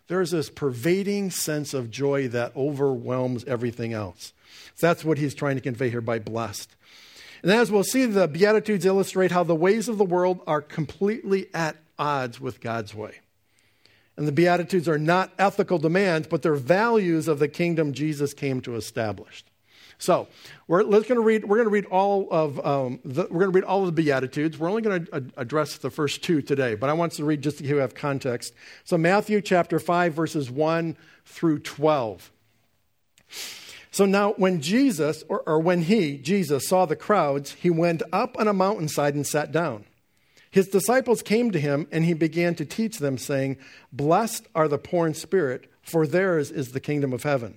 There's 0.09 0.33
this 0.33 0.51
pervading 0.51 1.31
sense 1.31 1.73
of 1.73 1.89
joy 1.89 2.27
that 2.29 2.57
overwhelms 2.57 3.45
everything 3.45 3.93
else. 3.93 4.33
That's 4.81 5.05
what 5.05 5.19
he's 5.19 5.37
trying 5.37 5.55
to 5.55 5.63
convey 5.63 5.89
here 5.89 6.01
by 6.01 6.19
blessed. 6.19 6.75
And 7.45 7.53
as 7.53 7.71
we'll 7.71 7.85
see, 7.85 8.07
the 8.07 8.27
Beatitudes 8.27 8.85
illustrate 8.85 9.31
how 9.31 9.45
the 9.45 9.55
ways 9.55 9.89
of 9.89 9.99
the 9.99 10.05
world 10.05 10.41
are 10.49 10.63
completely 10.63 11.47
at 11.55 11.77
odds 11.97 12.41
with 12.41 12.61
God's 12.61 12.93
way. 12.93 13.21
And 14.17 14.27
the 14.27 14.33
Beatitudes 14.33 14.89
are 14.89 14.99
not 14.99 15.33
ethical 15.39 15.79
demands, 15.79 16.27
but 16.27 16.43
they're 16.43 16.57
values 16.57 17.29
of 17.29 17.39
the 17.39 17.47
kingdom 17.47 17.93
Jesus 17.93 18.35
came 18.35 18.61
to 18.63 18.75
establish. 18.75 19.45
So 19.99 20.29
we're 20.69 20.83
going 20.83 21.05
to 21.07 21.21
read. 21.21 21.45
We're 21.45 21.57
going 21.57 21.69
to 21.69 21.73
read 21.73 21.87
all 21.87 22.29
of. 22.31 22.65
Um, 22.65 23.01
the, 23.05 23.23
we're 23.31 23.41
going 23.41 23.53
to 23.53 23.57
read 23.61 23.65
all 23.65 23.81
of 23.81 23.87
the 23.87 24.03
beatitudes. 24.03 24.59
We're 24.59 24.69
only 24.69 24.83
going 24.83 25.07
to 25.07 25.25
address 25.37 25.79
the 25.79 25.91
first 25.91 26.23
two 26.23 26.43
today, 26.43 26.75
but 26.75 26.91
I 26.91 26.93
want 26.93 27.13
to 27.13 27.25
read 27.25 27.43
just 27.43 27.59
to 27.59 27.63
give 27.63 27.71
you 27.71 27.77
have 27.79 27.95
context. 27.95 28.55
So 28.85 28.99
Matthew 28.99 29.41
chapter 29.41 29.79
five 29.79 30.15
verses 30.15 30.51
one 30.51 30.97
through 31.25 31.61
twelve. 31.61 32.31
So 33.91 34.05
now, 34.05 34.35
when 34.35 34.61
Jesus, 34.61 35.25
or, 35.27 35.41
or 35.47 35.59
when 35.59 35.81
he, 35.81 36.19
Jesus, 36.19 36.69
saw 36.69 36.85
the 36.85 36.97
crowds, 36.97 37.53
he 37.53 37.71
went 37.71 38.03
up 38.13 38.39
on 38.39 38.47
a 38.47 38.53
mountainside 38.53 39.15
and 39.15 39.27
sat 39.27 39.53
down. 39.53 39.87
His 40.51 40.69
disciples 40.69 41.23
came 41.23 41.51
to 41.51 41.59
him, 41.59 41.87
and 41.91 42.05
he 42.05 42.13
began 42.13 42.55
to 42.57 42.67
teach 42.67 42.99
them, 42.99 43.17
saying, 43.17 43.57
Blessed 43.91 44.47
are 44.55 44.69
the 44.69 44.77
poor 44.77 45.07
in 45.07 45.15
spirit, 45.15 45.71
for 45.81 46.07
theirs 46.07 46.51
is 46.51 46.73
the 46.73 46.81
kingdom 46.81 47.15
of 47.15 47.23
heaven. 47.23 47.57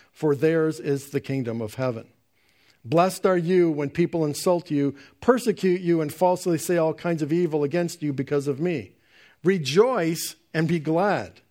for 0.11 0.35
theirs 0.35 0.79
is 0.79 1.09
the 1.09 1.21
kingdom 1.21 1.61
of 1.61 1.75
heaven. 1.75 2.07
Blessed 2.83 3.25
are 3.25 3.37
you 3.37 3.69
when 3.69 3.89
people 3.89 4.25
insult 4.25 4.71
you, 4.71 4.95
persecute 5.19 5.81
you, 5.81 6.01
and 6.01 6.11
falsely 6.11 6.57
say 6.57 6.77
all 6.77 6.93
kinds 6.93 7.21
of 7.21 7.31
evil 7.31 7.63
against 7.63 8.01
you 8.01 8.11
because 8.11 8.47
of 8.47 8.59
me. 8.59 8.93
Rejoice 9.43 10.35
and 10.53 10.67
be 10.67 10.79
glad, 10.79 11.41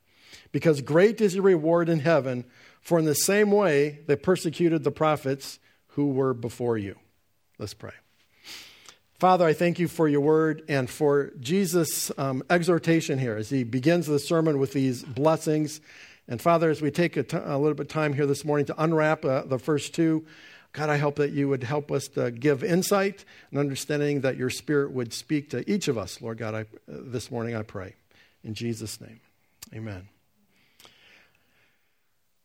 because 0.52 0.80
great 0.80 1.20
is 1.20 1.34
your 1.34 1.44
reward 1.44 1.88
in 1.88 2.00
heaven, 2.00 2.44
for 2.80 2.98
in 2.98 3.04
the 3.04 3.14
same 3.14 3.50
way 3.50 4.00
they 4.06 4.16
persecuted 4.16 4.82
the 4.82 4.90
prophets 4.90 5.58
who 5.88 6.08
were 6.10 6.34
before 6.34 6.78
you. 6.78 6.96
Let's 7.58 7.74
pray. 7.74 7.92
Father, 9.20 9.44
I 9.44 9.52
thank 9.52 9.78
you 9.78 9.86
for 9.86 10.08
your 10.08 10.22
word 10.22 10.62
and 10.66 10.88
for 10.88 11.30
Jesus' 11.38 12.10
um, 12.16 12.42
exhortation 12.48 13.18
here 13.18 13.36
as 13.36 13.50
he 13.50 13.64
begins 13.64 14.06
the 14.06 14.18
sermon 14.18 14.58
with 14.58 14.72
these 14.72 15.02
blessings. 15.02 15.82
And 16.30 16.40
Father, 16.40 16.70
as 16.70 16.80
we 16.80 16.92
take 16.92 17.16
a, 17.16 17.24
t- 17.24 17.36
a 17.36 17.58
little 17.58 17.74
bit 17.74 17.86
of 17.86 17.92
time 17.92 18.12
here 18.12 18.24
this 18.24 18.44
morning 18.44 18.64
to 18.66 18.82
unwrap 18.82 19.24
uh, 19.24 19.42
the 19.42 19.58
first 19.58 19.92
two, 19.94 20.24
God, 20.72 20.88
I 20.88 20.96
hope 20.96 21.16
that 21.16 21.32
you 21.32 21.48
would 21.48 21.64
help 21.64 21.90
us 21.90 22.06
to 22.08 22.30
give 22.30 22.62
insight 22.62 23.24
and 23.50 23.58
understanding 23.58 24.20
that 24.20 24.36
your 24.36 24.48
Spirit 24.48 24.92
would 24.92 25.12
speak 25.12 25.50
to 25.50 25.68
each 25.68 25.88
of 25.88 25.98
us, 25.98 26.22
Lord 26.22 26.38
God, 26.38 26.54
I, 26.54 26.60
uh, 26.60 26.64
this 26.86 27.32
morning 27.32 27.56
I 27.56 27.62
pray. 27.62 27.96
In 28.44 28.54
Jesus' 28.54 29.00
name, 29.00 29.18
amen. 29.74 30.08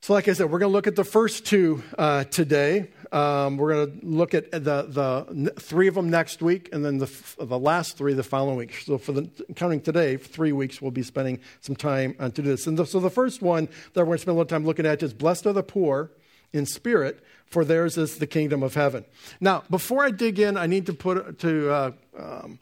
So, 0.01 0.13
like 0.13 0.27
I 0.27 0.33
said, 0.33 0.49
we're 0.49 0.59
going 0.59 0.71
to 0.71 0.73
look 0.73 0.87
at 0.87 0.95
the 0.95 1.03
first 1.03 1.45
two 1.45 1.83
uh, 1.95 2.23
today. 2.23 2.89
Um, 3.15 3.55
we're 3.55 3.73
going 3.73 3.99
to 3.99 4.05
look 4.05 4.33
at 4.33 4.51
the, 4.51 4.59
the 4.59 5.53
three 5.57 5.87
of 5.87 5.95
them 5.95 6.09
next 6.09 6.41
week, 6.41 6.67
and 6.73 6.83
then 6.83 6.97
the, 6.97 7.09
the 7.39 7.57
last 7.57 7.97
three 7.97 8.13
the 8.13 8.23
following 8.23 8.57
week. 8.57 8.75
So, 8.85 8.97
for 8.97 9.13
the 9.13 9.29
counting 9.55 9.79
today, 9.79 10.17
three 10.17 10.51
weeks, 10.51 10.81
we'll 10.81 10.91
be 10.91 11.01
spending 11.01 11.39
some 11.61 11.77
time 11.77 12.17
uh, 12.19 12.25
to 12.25 12.41
do 12.41 12.49
this. 12.49 12.67
And 12.67 12.77
the, 12.77 12.85
so, 12.85 12.99
the 12.99 13.09
first 13.09 13.41
one 13.41 13.69
that 13.93 14.01
we're 14.01 14.07
going 14.07 14.17
to 14.17 14.21
spend 14.23 14.35
a 14.35 14.37
little 14.39 14.49
time 14.49 14.65
looking 14.65 14.85
at 14.85 15.01
is 15.01 15.13
Blessed 15.13 15.45
are 15.45 15.53
the 15.53 15.63
poor 15.63 16.11
in 16.51 16.65
spirit, 16.65 17.23
for 17.45 17.63
theirs 17.63 17.97
is 17.97 18.17
the 18.17 18.27
kingdom 18.27 18.61
of 18.61 18.73
heaven. 18.73 19.05
Now, 19.39 19.63
before 19.69 20.03
I 20.03 20.11
dig 20.11 20.37
in, 20.37 20.57
I 20.57 20.67
need 20.67 20.85
to 20.87 20.93
put 20.93 21.39
to 21.39 21.71
uh, 21.71 21.91
um, 22.19 22.59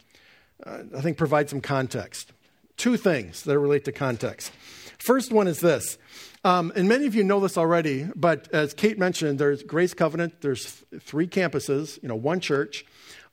uh, 0.64 0.84
I 0.96 1.02
think 1.02 1.18
provide 1.18 1.50
some 1.50 1.62
context. 1.62 2.32
Two 2.78 2.98
things 2.98 3.42
that 3.44 3.58
relate 3.58 3.86
to 3.86 3.92
context. 3.92 4.52
First 5.00 5.32
one 5.32 5.48
is 5.48 5.60
this 5.60 5.98
um, 6.46 6.74
and 6.76 6.90
many 6.90 7.06
of 7.06 7.16
you 7.16 7.24
know 7.24 7.40
this 7.40 7.58
already, 7.58 8.08
but 8.16 8.50
as 8.54 8.74
Kate 8.74 9.00
mentioned, 9.00 9.40
there's 9.40 9.64
Grace 9.64 9.94
Covenant, 9.94 10.42
there's 10.42 10.84
three 11.00 11.28
campuses, 11.28 12.02
you 12.04 12.10
know, 12.10 12.16
one 12.16 12.42
church, 12.42 12.86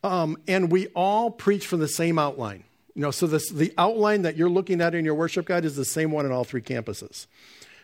um, 0.05 0.37
and 0.47 0.71
we 0.71 0.87
all 0.88 1.31
preach 1.31 1.67
from 1.67 1.81
the 1.81 1.88
same 1.88 2.21
outline. 2.21 2.62
You 2.95 3.02
know, 3.02 3.11
so 3.11 3.26
this, 3.26 3.50
the 3.50 3.73
outline 3.76 4.23
that 4.23 4.37
you're 4.37 4.50
looking 4.50 4.81
at 4.81 4.95
in 4.95 5.05
your 5.05 5.17
worship 5.17 5.47
guide 5.47 5.64
is 5.64 5.75
the 5.75 5.85
same 5.85 6.12
one 6.12 6.25
in 6.25 6.31
all 6.31 6.45
three 6.45 6.62
campuses. 6.62 7.26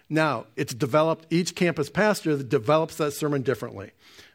Now, 0.08 0.46
it's 0.54 0.72
developed, 0.72 1.26
each 1.30 1.56
campus 1.56 1.90
pastor 1.90 2.40
develops 2.42 2.96
that 2.96 3.10
sermon 3.12 3.42
differently. 3.42 3.90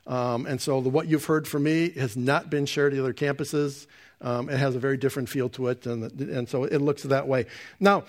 Um, 0.07 0.45
and 0.45 0.60
so 0.60 0.81
the, 0.81 0.89
what 0.89 1.07
you've 1.07 1.25
heard 1.25 1.48
from 1.48 1.63
me 1.63 1.91
has 1.91 2.17
not 2.17 2.50
been 2.50 2.65
shared 2.65 2.91
to 2.91 3.00
other 3.00 3.13
campuses. 3.13 3.88
Um, 4.19 4.50
it 4.50 4.57
has 4.57 4.75
a 4.75 4.79
very 4.79 4.98
different 4.98 5.29
feel 5.29 5.48
to 5.50 5.69
it, 5.69 5.86
and, 5.86 6.03
and 6.19 6.50
so 6.50 6.65
it 6.65 6.79
looks 6.79 7.03
that 7.03 7.27
way. 7.27 7.45
Now, 7.79 8.03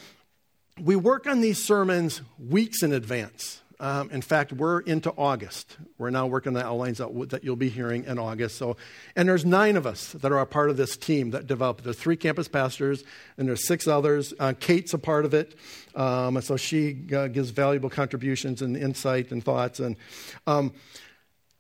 we 0.80 0.96
work 0.96 1.26
on 1.26 1.40
these 1.40 1.62
sermons 1.62 2.22
weeks 2.38 2.82
in 2.82 2.92
advance. 2.92 3.60
Um, 3.82 4.10
in 4.12 4.22
fact, 4.22 4.52
we're 4.52 4.78
into 4.78 5.10
August. 5.10 5.76
We're 5.98 6.10
now 6.10 6.28
working 6.28 6.50
on 6.50 6.54
the 6.54 6.64
outlines 6.64 6.98
that, 6.98 7.30
that, 7.30 7.42
you'll 7.42 7.56
be 7.56 7.68
hearing 7.68 8.04
in 8.04 8.16
August. 8.16 8.56
So, 8.56 8.76
and 9.16 9.28
there's 9.28 9.44
nine 9.44 9.76
of 9.76 9.88
us 9.88 10.12
that 10.12 10.30
are 10.30 10.38
a 10.38 10.46
part 10.46 10.70
of 10.70 10.76
this 10.76 10.96
team 10.96 11.30
that 11.32 11.48
developed. 11.48 11.82
There's 11.82 11.98
three 11.98 12.16
campus 12.16 12.46
pastors, 12.46 13.02
and 13.36 13.48
there's 13.48 13.66
six 13.66 13.88
others. 13.88 14.32
Uh, 14.38 14.52
Kate's 14.58 14.94
a 14.94 14.98
part 14.98 15.24
of 15.24 15.34
it, 15.34 15.56
um, 15.96 16.36
and 16.36 16.44
so 16.44 16.56
she 16.56 17.06
uh, 17.12 17.26
gives 17.26 17.50
valuable 17.50 17.90
contributions 17.90 18.62
and 18.62 18.76
insight 18.76 19.32
and 19.32 19.42
thoughts. 19.42 19.80
And 19.80 19.96
um, 20.46 20.72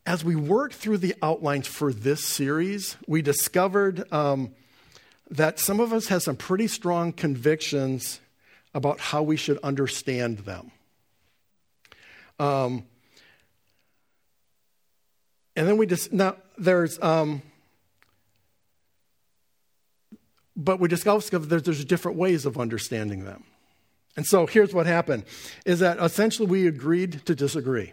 as 0.06 0.24
we 0.24 0.36
worked 0.36 0.76
through 0.76 0.98
the 0.98 1.16
outlines 1.22 1.66
for 1.66 1.92
this 1.92 2.24
series, 2.24 2.96
we 3.08 3.20
discovered 3.20 4.10
um, 4.12 4.52
that 5.28 5.58
some 5.58 5.80
of 5.80 5.92
us 5.92 6.06
have 6.06 6.22
some 6.22 6.36
pretty 6.36 6.68
strong 6.68 7.12
convictions 7.12 8.20
about 8.74 9.00
how 9.00 9.22
we 9.22 9.36
should 9.36 9.58
understand 9.58 10.38
them. 10.40 10.70
Um, 12.38 12.84
and 15.54 15.68
then 15.68 15.76
we 15.76 15.86
just, 15.86 16.12
now 16.12 16.36
there's, 16.56 17.00
um, 17.02 17.42
but 20.56 20.80
we 20.80 20.88
discovered 20.88 21.48
there's, 21.48 21.62
there's 21.62 21.84
different 21.84 22.18
ways 22.18 22.46
of 22.46 22.58
understanding 22.58 23.24
them. 23.24 23.44
And 24.16 24.26
so 24.26 24.46
here's 24.46 24.74
what 24.74 24.86
happened 24.86 25.24
is 25.64 25.80
that 25.80 25.98
essentially 25.98 26.46
we 26.48 26.66
agreed 26.66 27.24
to 27.26 27.34
disagree. 27.34 27.92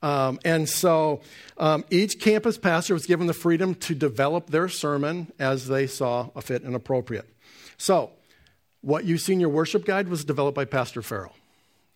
Um, 0.00 0.38
and 0.44 0.68
so 0.68 1.22
um, 1.56 1.84
each 1.90 2.20
campus 2.20 2.56
pastor 2.56 2.94
was 2.94 3.06
given 3.06 3.26
the 3.26 3.34
freedom 3.34 3.74
to 3.76 3.94
develop 3.94 4.50
their 4.50 4.68
sermon 4.68 5.32
as 5.40 5.66
they 5.66 5.88
saw 5.88 6.30
a 6.36 6.42
fit 6.42 6.62
and 6.62 6.76
appropriate. 6.76 7.28
So 7.78 8.10
what 8.80 9.04
you 9.04 9.18
see 9.18 9.32
in 9.32 9.40
your 9.40 9.48
worship 9.48 9.84
guide 9.84 10.08
was 10.08 10.24
developed 10.24 10.56
by 10.56 10.64
Pastor 10.64 11.02
Farrell. 11.02 11.34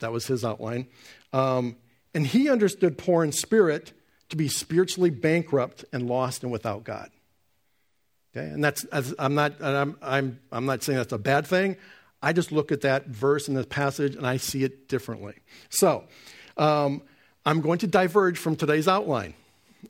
That 0.01 0.13
was 0.13 0.27
his 0.27 0.45
outline. 0.45 0.89
Um, 1.33 1.77
and 2.15 2.27
he 2.27 2.51
understood 2.51 2.99
poor 2.99 3.25
in 3.25 3.33
spirit 3.33 3.93
to 4.29 4.37
be 4.37 4.49
spiritually 4.49 5.11
bankrupt 5.11 5.85
and 5.93 6.09
lost 6.09 6.43
and 6.43 6.51
without 6.51 6.85
God. 6.85 7.11
Okay, 8.35 8.47
and 8.47 8.65
that's 8.65 8.87
I'm 9.19 9.35
not 9.35 9.63
I'm, 9.63 9.97
I'm 10.01 10.41
I'm 10.51 10.65
not 10.65 10.83
saying 10.83 10.97
that's 10.97 11.13
a 11.13 11.19
bad 11.19 11.47
thing. 11.47 11.77
I 12.23 12.33
just 12.33 12.53
look 12.53 12.73
at 12.73 12.83
that 12.83 13.07
verse 13.07 13.49
in 13.49 13.55
the 13.55 13.65
passage 13.65 14.15
and 14.15 14.27
I 14.27 14.37
see 14.37 14.65
it 14.65 14.89
differently. 14.89 15.35
So 15.71 16.05
um, 16.57 17.03
I'm 17.45 17.61
going 17.61 17.79
to 17.81 17.87
diverge 17.87 18.39
from 18.39 18.57
today's 18.57 18.89
outline. 18.89 19.35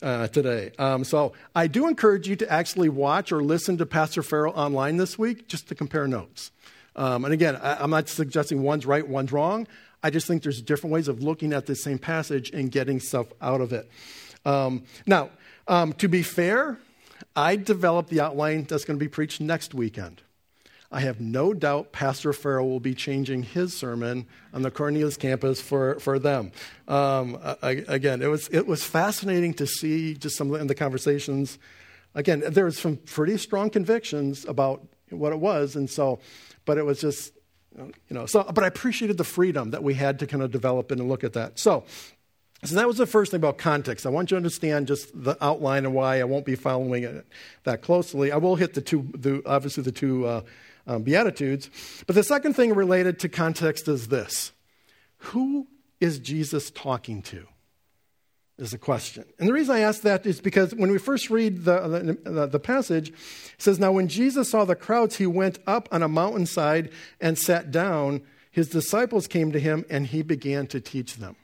Uh, 0.01 0.27
today. 0.27 0.73
Um, 0.79 1.05
so 1.05 1.35
I 1.55 1.67
do 1.67 1.87
encourage 1.87 2.27
you 2.27 2.35
to 2.37 2.51
actually 2.51 2.89
watch 2.89 3.31
or 3.31 3.43
listen 3.43 3.77
to 3.77 3.85
Pastor 3.85 4.23
Farrell 4.23 4.55
online 4.55 4.97
this 4.97 5.19
week 5.19 5.49
just 5.49 5.69
to 5.69 5.75
compare 5.75 6.09
notes. 6.09 6.51
Um, 6.97 7.25
and 7.25 7.33
again, 7.33 7.57
I, 7.57 7.83
am 7.83 7.91
not 7.91 8.09
suggesting 8.09 8.63
one's 8.63 8.87
right, 8.87 9.07
one's 9.07 9.33
wrong. 9.33 9.67
I 10.03 10.11
just 10.11 10.27
think 10.27 10.43
there's 10.43 10.61
different 10.61 10.93
ways 10.93 11.09
of 11.09 11.23
looking 11.23 11.53
at 11.53 11.67
the 11.67 11.75
same 11.75 11.99
passage 11.99 12.51
and 12.51 12.71
getting 12.71 13.01
stuff 13.01 13.29
out 13.41 13.61
of 13.61 13.73
it. 13.73 13.89
Um, 14.45 14.85
now, 15.07 15.31
um, 15.69 15.93
to 15.95 16.09
be 16.09 16.23
fair, 16.23 16.79
I 17.37 17.57
developed 17.57 18.11
the 18.11 18.21
outline 18.21 18.65
that's 18.65 18.85
going 18.85 18.99
to 18.99 19.03
be 19.03 19.09
preached 19.09 19.41
next 19.41 19.75
weekend. 19.75 20.23
I 20.91 21.01
have 21.01 21.21
no 21.21 21.55
doubt 21.55 21.93
Pastor 21.93 22.35
Farrell 22.35 22.69
will 22.69 22.81
be 22.81 22.95
changing 22.95 23.45
his 23.45 23.75
sermon 23.75 24.27
on 24.53 24.61
the 24.61 24.71
Cornelius 24.71 25.17
campus 25.17 25.59
for, 25.59 25.99
for 26.01 26.19
them. 26.19 26.53
Um, 26.87 27.39
I, 27.63 27.85
again, 27.89 28.21
it 28.21 28.27
was, 28.27 28.49
it 28.49 28.67
was 28.67 28.85
fascinating 28.85 29.55
to 29.55 29.67
see 29.67 30.13
just 30.15 30.37
some 30.37 30.53
of 30.53 30.69
the 30.69 30.75
conversations. 30.75 31.59
Again, 32.15 32.43
there 32.47 32.67
was 32.67 32.79
some 32.79 32.99
pretty 32.99 33.39
strong 33.39 33.71
convictions 33.71 34.45
about 34.45 34.87
what 35.09 35.33
it 35.33 35.41
was, 35.41 35.77
and 35.77 35.89
so 35.89 36.21
but 36.65 36.79
it 36.79 36.85
was 36.85 37.01
just, 37.01 37.33
you 37.77 37.93
know, 38.11 38.27
so, 38.27 38.45
but 38.45 38.65
I 38.65 38.67
appreciated 38.67 39.19
the 39.19 39.25
freedom 39.25 39.71
that 39.71 39.83
we 39.83 39.95
had 39.95 40.19
to 40.21 40.27
kind 40.27 40.43
of 40.43 40.51
develop 40.51 40.91
and 40.91 41.09
look 41.09 41.25
at 41.25 41.33
that. 41.35 41.59
So, 41.59 41.85
so 42.65 42.77
that 42.77 42.87
was 42.87 42.97
the 42.97 43.07
first 43.07 43.33
thing 43.33 43.39
about 43.39 43.59
context. 43.59 44.07
I 44.07 44.11
want 44.11 44.31
you 44.31 44.37
to 44.37 44.39
understand 44.39 44.87
just 44.87 45.11
the 45.15 45.37
outline 45.45 45.85
and 45.85 45.95
why 45.95 46.21
I 46.21 46.25
won't 46.25 46.47
be 46.47 46.55
following 46.55 47.03
it 47.03 47.27
that 47.65 47.83
closely. 47.83 48.31
I 48.31 48.37
will 48.37 48.55
hit 48.55 48.75
the 48.75 48.81
two, 48.81 49.09
the, 49.15 49.43
obviously 49.45 49.83
the 49.83 49.93
two 49.93 50.27
uh, 50.27 50.43
um, 50.87 51.03
beatitudes. 51.03 51.71
But 52.07 52.15
the 52.15 52.23
second 52.23 52.55
thing 52.55 52.75
related 52.75 53.19
to 53.21 53.29
context 53.29 53.89
is 53.89 54.09
this: 54.09 54.53
Who 55.17 55.67
is 56.01 56.21
Jesus 56.21 56.71
talking 56.71 57.21
to? 57.23 57.47
Is 58.59 58.73
a 58.73 58.79
question. 58.79 59.25
And 59.39 59.49
the 59.49 59.53
reason 59.53 59.75
I 59.75 59.81
ask 59.81 60.03
that 60.03 60.27
is 60.27 60.41
because 60.41 60.75
when 60.75 60.91
we 60.91 60.99
first 60.99 61.31
read 61.31 61.65
the, 61.65 62.19
the, 62.25 62.47
the, 62.47 62.61
passage, 62.61 63.09
it 63.09 63.15
says, 63.59 63.79
Now 63.79 63.93
when 63.93 64.09
Jesus 64.09 64.51
saw 64.51 64.65
the 64.65 64.77
crowds, 64.77 65.17
he 65.17 65.27
went 65.27 65.59
up 65.67 65.89
on 65.91 66.03
a 66.03 66.09
mountainside 66.09 66.91
and 67.21 67.39
sat 67.39 67.71
down. 67.71 68.23
His 68.51 68.69
disciples 68.69 69.27
came 69.27 69.53
to 69.53 69.59
him 69.59 69.85
and 69.89 70.07
he 70.07 70.23
began 70.23 70.67
to 70.69 70.81
teach 70.81 71.17
them. 71.17 71.37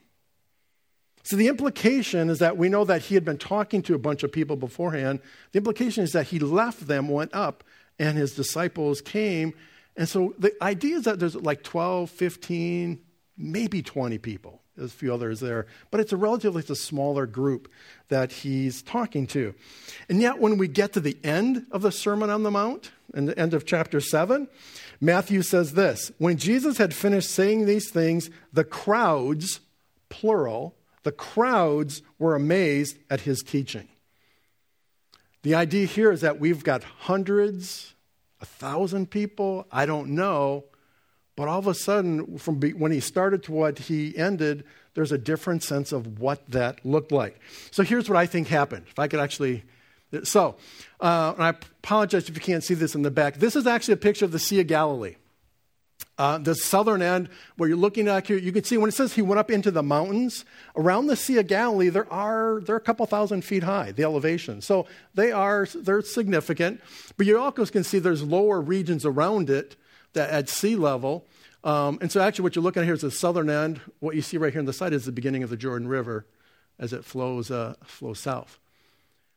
So 1.22 1.36
the 1.36 1.48
implication 1.48 2.30
is 2.30 2.38
that 2.38 2.56
we 2.56 2.68
know 2.68 2.84
that 2.84 3.02
he 3.02 3.14
had 3.14 3.24
been 3.24 3.38
talking 3.38 3.82
to 3.82 3.94
a 3.94 3.98
bunch 3.98 4.22
of 4.22 4.32
people 4.32 4.56
beforehand. 4.56 5.20
The 5.52 5.58
implication 5.58 6.04
is 6.04 6.12
that 6.12 6.28
he 6.28 6.38
left 6.38 6.86
them, 6.86 7.08
went 7.08 7.34
up, 7.34 7.64
and 7.98 8.16
his 8.16 8.34
disciples 8.34 9.00
came. 9.00 9.54
And 9.96 10.08
so 10.08 10.34
the 10.38 10.54
idea 10.62 10.96
is 10.96 11.04
that 11.04 11.18
there's 11.18 11.34
like 11.34 11.62
12, 11.62 12.10
15, 12.10 13.00
maybe 13.36 13.82
20 13.82 14.18
people 14.18 14.62
There's 14.78 14.92
a 14.92 14.96
few 14.96 15.12
others 15.12 15.40
there, 15.40 15.66
but 15.90 16.00
it's 16.00 16.12
a 16.12 16.16
relatively 16.16 16.60
it's 16.60 16.70
a 16.70 16.76
smaller 16.76 17.26
group 17.26 17.70
that 18.08 18.30
he's 18.30 18.80
talking 18.80 19.26
to. 19.28 19.54
And 20.08 20.22
yet, 20.22 20.38
when 20.38 20.56
we 20.56 20.68
get 20.68 20.92
to 20.92 21.00
the 21.00 21.18
end 21.24 21.66
of 21.72 21.82
the 21.82 21.90
Sermon 21.90 22.30
on 22.30 22.44
the 22.44 22.50
Mount, 22.50 22.92
in 23.12 23.26
the 23.26 23.38
end 23.38 23.54
of 23.54 23.66
chapter 23.66 24.00
7, 24.00 24.46
Matthew 25.00 25.42
says 25.42 25.74
this 25.74 26.12
When 26.18 26.36
Jesus 26.36 26.78
had 26.78 26.94
finished 26.94 27.30
saying 27.30 27.66
these 27.66 27.90
things, 27.90 28.30
the 28.52 28.64
crowds, 28.64 29.60
plural, 30.08 30.76
the 31.02 31.12
crowds 31.12 32.02
were 32.18 32.36
amazed 32.36 32.98
at 33.10 33.22
his 33.22 33.42
teaching. 33.42 33.88
The 35.42 35.54
idea 35.56 35.86
here 35.86 36.12
is 36.12 36.20
that 36.20 36.38
we've 36.38 36.62
got 36.62 36.84
hundreds, 36.84 37.94
a 38.40 38.46
thousand 38.46 39.10
people, 39.10 39.66
I 39.72 39.86
don't 39.86 40.10
know, 40.10 40.64
but 41.38 41.46
all 41.46 41.60
of 41.60 41.68
a 41.68 41.74
sudden, 41.74 42.36
from 42.36 42.60
when 42.60 42.90
he 42.90 42.98
started 42.98 43.44
to 43.44 43.52
what 43.52 43.78
he 43.78 44.18
ended, 44.18 44.64
there's 44.94 45.12
a 45.12 45.18
different 45.18 45.62
sense 45.62 45.92
of 45.92 46.18
what 46.18 46.44
that 46.50 46.84
looked 46.84 47.12
like. 47.12 47.38
So 47.70 47.84
here's 47.84 48.08
what 48.08 48.16
I 48.16 48.26
think 48.26 48.48
happened. 48.48 48.86
If 48.88 48.98
I 48.98 49.06
could 49.06 49.20
actually. 49.20 49.62
So, 50.24 50.56
uh, 51.00 51.34
and 51.36 51.44
I 51.44 51.50
apologize 51.50 52.28
if 52.28 52.34
you 52.34 52.40
can't 52.40 52.64
see 52.64 52.74
this 52.74 52.96
in 52.96 53.02
the 53.02 53.12
back. 53.12 53.36
This 53.36 53.54
is 53.54 53.68
actually 53.68 53.94
a 53.94 53.98
picture 53.98 54.24
of 54.24 54.32
the 54.32 54.40
Sea 54.40 54.58
of 54.58 54.66
Galilee. 54.66 55.14
Uh, 56.18 56.38
the 56.38 56.56
southern 56.56 57.02
end, 57.02 57.28
where 57.56 57.68
you're 57.68 57.78
looking 57.78 58.08
at 58.08 58.26
here, 58.26 58.36
you 58.36 58.50
can 58.50 58.64
see 58.64 58.76
when 58.76 58.88
it 58.88 58.94
says 58.94 59.12
he 59.12 59.22
went 59.22 59.38
up 59.38 59.48
into 59.48 59.70
the 59.70 59.84
mountains 59.84 60.44
around 60.74 61.06
the 61.06 61.14
Sea 61.14 61.38
of 61.38 61.46
Galilee. 61.46 61.88
There 61.88 62.12
are 62.12 62.60
they're 62.64 62.74
a 62.74 62.80
couple 62.80 63.06
thousand 63.06 63.42
feet 63.42 63.62
high, 63.62 63.92
the 63.92 64.02
elevation. 64.02 64.60
So 64.60 64.88
they 65.14 65.30
are 65.30 65.68
they're 65.72 66.02
significant. 66.02 66.80
But 67.16 67.26
you 67.26 67.38
also 67.38 67.64
can 67.66 67.84
see 67.84 68.00
there's 68.00 68.24
lower 68.24 68.60
regions 68.60 69.06
around 69.06 69.50
it 69.50 69.76
that 70.12 70.30
at 70.30 70.48
sea 70.48 70.76
level. 70.76 71.26
Um, 71.64 71.98
and 72.00 72.10
so, 72.10 72.20
actually, 72.20 72.44
what 72.44 72.56
you're 72.56 72.62
looking 72.62 72.82
at 72.82 72.86
here 72.86 72.94
is 72.94 73.02
the 73.02 73.10
southern 73.10 73.50
end. 73.50 73.80
What 74.00 74.14
you 74.14 74.22
see 74.22 74.36
right 74.36 74.52
here 74.52 74.60
on 74.60 74.66
the 74.66 74.72
side 74.72 74.92
is 74.92 75.04
the 75.04 75.12
beginning 75.12 75.42
of 75.42 75.50
the 75.50 75.56
Jordan 75.56 75.88
River 75.88 76.26
as 76.78 76.92
it 76.92 77.04
flows, 77.04 77.50
uh, 77.50 77.74
flows 77.84 78.20
south. 78.20 78.58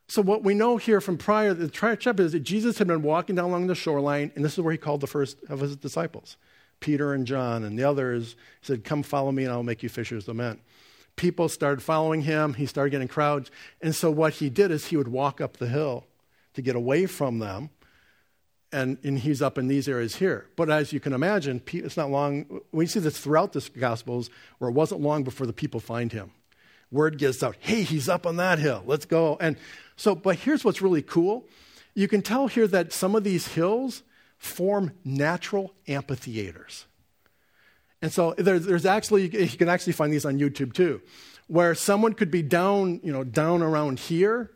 So, 0.07 0.21
what 0.21 0.43
we 0.43 0.53
know 0.53 0.77
here 0.77 1.01
from 1.01 1.17
prior, 1.17 1.53
the 1.53 1.69
chapter 1.69 2.23
is 2.23 2.33
that 2.33 2.41
Jesus 2.41 2.77
had 2.77 2.87
been 2.87 3.01
walking 3.01 3.35
down 3.35 3.45
along 3.45 3.67
the 3.67 3.75
shoreline, 3.75 4.31
and 4.35 4.43
this 4.45 4.53
is 4.53 4.59
where 4.59 4.71
he 4.71 4.77
called 4.77 5.01
the 5.01 5.07
first 5.07 5.37
of 5.49 5.61
his 5.61 5.75
disciples, 5.75 6.37
Peter 6.79 7.13
and 7.13 7.25
John, 7.25 7.63
and 7.63 7.79
the 7.79 7.83
others. 7.83 8.35
He 8.59 8.65
said, 8.67 8.83
Come 8.83 9.03
follow 9.03 9.31
me, 9.31 9.45
and 9.45 9.53
I'll 9.53 9.63
make 9.63 9.83
you 9.83 9.89
fishers 9.89 10.27
of 10.27 10.35
men. 10.35 10.59
People 11.15 11.49
started 11.49 11.81
following 11.81 12.21
him. 12.21 12.55
He 12.55 12.65
started 12.65 12.91
getting 12.91 13.07
crowds. 13.07 13.51
And 13.81 13.95
so, 13.95 14.11
what 14.11 14.33
he 14.33 14.49
did 14.49 14.69
is 14.69 14.87
he 14.87 14.97
would 14.97 15.07
walk 15.07 15.41
up 15.41 15.57
the 15.57 15.67
hill 15.67 16.05
to 16.55 16.61
get 16.61 16.75
away 16.75 17.05
from 17.05 17.39
them 17.39 17.69
and, 18.71 18.97
and 19.03 19.19
he's 19.19 19.41
up 19.41 19.57
in 19.57 19.67
these 19.67 19.87
areas 19.87 20.15
here. 20.15 20.47
But 20.55 20.69
as 20.69 20.93
you 20.93 20.99
can 20.99 21.13
imagine, 21.13 21.61
it's 21.71 21.97
not 21.97 22.09
long. 22.09 22.61
We 22.71 22.85
see 22.85 22.99
this 22.99 23.17
throughout 23.17 23.53
the 23.53 23.67
Gospels 23.77 24.29
where 24.59 24.69
it 24.69 24.73
wasn't 24.73 25.01
long 25.01 25.23
before 25.23 25.47
the 25.47 25.53
people 25.53 25.79
find 25.79 26.11
him. 26.11 26.31
Word 26.91 27.17
gets 27.17 27.41
out, 27.41 27.55
hey, 27.59 27.83
he's 27.83 28.09
up 28.09 28.25
on 28.25 28.37
that 28.37 28.59
hill. 28.59 28.83
Let's 28.85 29.05
go. 29.05 29.37
And 29.39 29.57
so, 29.95 30.13
but 30.15 30.37
here's 30.37 30.65
what's 30.65 30.81
really 30.81 31.01
cool. 31.01 31.47
You 31.93 32.07
can 32.07 32.21
tell 32.21 32.47
here 32.47 32.67
that 32.67 32.91
some 32.93 33.15
of 33.15 33.23
these 33.23 33.47
hills 33.49 34.03
form 34.37 34.91
natural 35.05 35.73
amphitheaters. 35.87 36.85
And 38.01 38.11
so 38.11 38.33
there's, 38.37 38.65
there's 38.65 38.85
actually, 38.85 39.29
you 39.29 39.57
can 39.57 39.69
actually 39.69 39.93
find 39.93 40.11
these 40.11 40.25
on 40.25 40.39
YouTube 40.39 40.73
too, 40.73 41.01
where 41.47 41.75
someone 41.75 42.13
could 42.13 42.31
be 42.31 42.41
down, 42.41 42.99
you 43.03 43.13
know, 43.13 43.23
down 43.23 43.61
around 43.61 43.99
here 43.99 44.51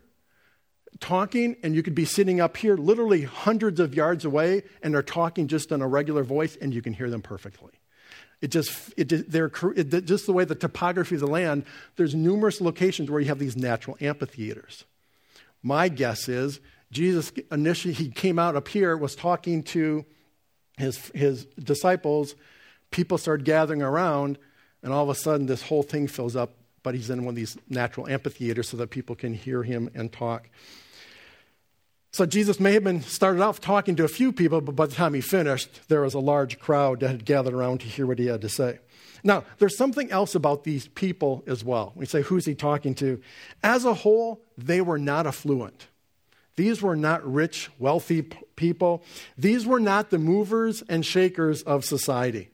talking, 0.99 1.55
and 1.63 1.75
you 1.75 1.83
could 1.83 1.95
be 1.95 2.05
sitting 2.05 2.39
up 2.39 2.57
here, 2.57 2.77
literally 2.77 3.23
hundreds 3.23 3.79
of 3.79 3.93
yards 3.93 4.25
away, 4.25 4.63
and 4.81 4.93
they're 4.93 5.03
talking 5.03 5.47
just 5.47 5.71
in 5.71 5.81
a 5.81 5.87
regular 5.87 6.23
voice, 6.23 6.57
and 6.61 6.73
you 6.73 6.81
can 6.81 6.93
hear 6.93 7.09
them 7.09 7.21
perfectly. 7.21 7.73
It 8.41 8.49
just, 8.51 8.93
it, 8.97 9.31
they're, 9.31 9.51
it, 9.75 10.05
just 10.05 10.25
the 10.25 10.33
way 10.33 10.45
the 10.45 10.55
topography 10.55 11.15
of 11.15 11.21
the 11.21 11.27
land, 11.27 11.65
there's 11.95 12.13
numerous 12.13 12.61
locations 12.61 13.09
where 13.09 13.19
you 13.19 13.27
have 13.27 13.39
these 13.39 13.57
natural 13.57 13.97
amphitheaters. 14.01 14.83
My 15.63 15.89
guess 15.89 16.29
is 16.29 16.59
Jesus 16.91 17.31
initially, 17.51 17.93
he 17.93 18.09
came 18.09 18.37
out 18.37 18.55
up 18.55 18.67
here, 18.67 18.95
was 18.95 19.15
talking 19.15 19.63
to 19.63 20.05
his, 20.77 21.11
his 21.15 21.45
disciples, 21.45 22.35
people 22.91 23.17
started 23.17 23.45
gathering 23.45 23.81
around, 23.81 24.37
and 24.83 24.93
all 24.93 25.03
of 25.03 25.09
a 25.09 25.15
sudden 25.15 25.47
this 25.47 25.63
whole 25.63 25.83
thing 25.83 26.07
fills 26.07 26.35
up, 26.35 26.53
but 26.83 26.93
he's 26.93 27.09
in 27.09 27.25
one 27.25 27.31
of 27.31 27.35
these 27.35 27.57
natural 27.67 28.07
amphitheaters 28.07 28.69
so 28.69 28.77
that 28.77 28.91
people 28.91 29.15
can 29.15 29.33
hear 29.33 29.63
him 29.63 29.89
and 29.95 30.11
talk. 30.11 30.49
So 32.15 32.25
Jesus 32.25 32.61
may 32.61 32.71
have 32.75 32.85
been 32.85 33.01
started 33.01 33.41
off 33.41 33.59
talking 33.59 33.97
to 33.97 34.05
a 34.05 34.07
few 34.07 34.31
people, 34.31 34.61
but 34.61 34.73
by 34.73 34.85
the 34.85 34.95
time 34.95 35.13
he 35.13 35.19
finished, 35.19 35.89
there 35.89 35.99
was 35.99 36.13
a 36.13 36.19
large 36.19 36.59
crowd 36.59 37.01
that 37.01 37.09
had 37.09 37.25
gathered 37.25 37.53
around 37.53 37.81
to 37.81 37.87
hear 37.87 38.07
what 38.07 38.19
he 38.19 38.27
had 38.27 38.39
to 38.39 38.47
say. 38.47 38.79
Now, 39.21 39.43
there's 39.57 39.75
something 39.75 40.09
else 40.11 40.33
about 40.33 40.63
these 40.63 40.87
people 40.87 41.43
as 41.45 41.61
well. 41.61 41.91
We 41.93 42.05
say, 42.05 42.21
who's 42.21 42.45
he 42.45 42.55
talking 42.55 42.95
to? 42.95 43.21
As 43.61 43.83
a 43.83 43.93
whole, 43.93 44.45
they 44.57 44.79
were 44.79 44.97
not 44.97 45.27
affluent. 45.27 45.87
These 46.55 46.81
were 46.81 46.95
not 46.95 47.21
rich, 47.29 47.69
wealthy 47.79 48.21
people. 48.55 49.03
These 49.37 49.65
were 49.65 49.81
not 49.81 50.09
the 50.09 50.17
movers 50.17 50.83
and 50.87 51.05
shakers 51.05 51.63
of 51.63 51.83
society 51.83 52.49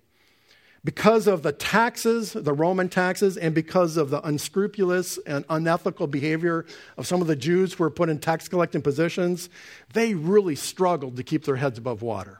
because 0.84 1.28
of 1.28 1.44
the 1.44 1.52
taxes, 1.52 2.34
the 2.34 2.54
Roman 2.54 2.90
taxes, 2.90 3.38
and 3.38 3.54
because 3.54 3.98
of 3.98 4.10
the 4.10 4.26
unscrupulous 4.26 5.20
and 5.28 5.46
unethical 5.50 6.08
behavior 6.08 6.66
of 6.98 7.06
some 7.06 7.22
of 7.22 7.28
the 7.28 7.36
Jews 7.36 7.74
who 7.74 7.84
were 7.84 7.92
put 7.92 8.10
in 8.10 8.20
tax 8.20 8.48
collecting 8.48 8.82
positions, 8.82 9.50
they 9.94 10.16
really 10.16 10.56
struggled 10.56 11.18
to 11.18 11.24
keep 11.24 11.46
their 11.46 11.58
heads 11.58 11.78
above 11.78 12.02
water. 12.02 12.40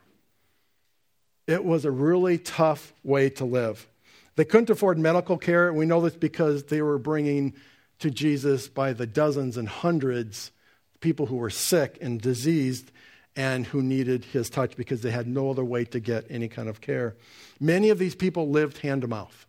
It 1.46 1.64
was 1.64 1.86
a 1.86 1.92
really 1.92 2.38
tough 2.38 2.94
way 3.04 3.30
to 3.32 3.46
live. 3.46 3.88
They 4.36 4.46
couldn't 4.46 4.70
afford 4.70 4.98
medical 4.98 5.38
care, 5.38 5.68
and 5.68 5.78
we 5.78 5.86
know 5.86 6.02
this 6.02 6.16
because 6.16 6.64
they 6.64 6.82
were 6.82 6.98
bringing 6.98 7.54
to 8.00 8.10
Jesus 8.10 8.68
by 8.68 8.94
the 8.94 9.06
dozens 9.06 9.58
and 9.58 9.70
hundreds 9.70 10.52
people 11.00 11.28
who 11.28 11.36
were 11.36 11.50
sick 11.50 11.98
and 12.02 12.20
diseased 12.20 12.92
and 13.36 13.66
who 13.66 13.82
needed 13.82 14.26
his 14.26 14.50
touch 14.50 14.76
because 14.76 15.02
they 15.02 15.12
had 15.12 15.28
no 15.28 15.50
other 15.50 15.64
way 15.64 15.86
to 15.86 16.00
get 16.00 16.26
any 16.30 16.48
kind 16.48 16.68
of 16.68 16.82
care. 16.82 17.16
Many 17.60 17.90
of 17.90 18.00
these 18.00 18.16
people 18.16 18.50
lived 18.50 18.80
hand 18.80 19.02
to 19.02 19.08
mouth. 19.08 19.46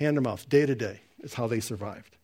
Hand 0.00 0.16
to 0.16 0.20
mouth, 0.20 0.48
day 0.48 0.66
to 0.66 0.74
day, 0.74 1.00
is 1.20 1.34
how 1.34 1.46
they 1.46 1.60
survived. 1.60 2.16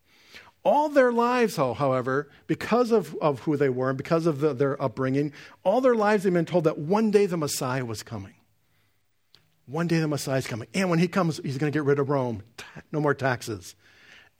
All 0.62 0.88
their 0.88 1.12
lives, 1.12 1.56
however, 1.56 2.30
because 2.46 2.90
of, 2.90 3.14
of 3.16 3.40
who 3.40 3.56
they 3.56 3.68
were 3.68 3.90
and 3.90 3.98
because 3.98 4.26
of 4.26 4.40
the, 4.40 4.54
their 4.54 4.80
upbringing, 4.82 5.32
all 5.62 5.80
their 5.80 5.94
lives 5.94 6.24
they've 6.24 6.32
been 6.32 6.46
told 6.46 6.64
that 6.64 6.78
one 6.78 7.10
day 7.10 7.26
the 7.26 7.36
Messiah 7.36 7.84
was 7.84 8.02
coming. 8.02 8.34
One 9.66 9.86
day 9.86 9.98
the 9.98 10.08
Messiah 10.08 10.38
is 10.38 10.46
coming. 10.46 10.68
And 10.72 10.88
when 10.88 10.98
he 10.98 11.08
comes, 11.08 11.38
he's 11.38 11.58
going 11.58 11.70
to 11.72 11.76
get 11.76 11.84
rid 11.84 11.98
of 11.98 12.08
Rome. 12.08 12.42
No 12.92 13.00
more 13.00 13.14
taxes 13.14 13.74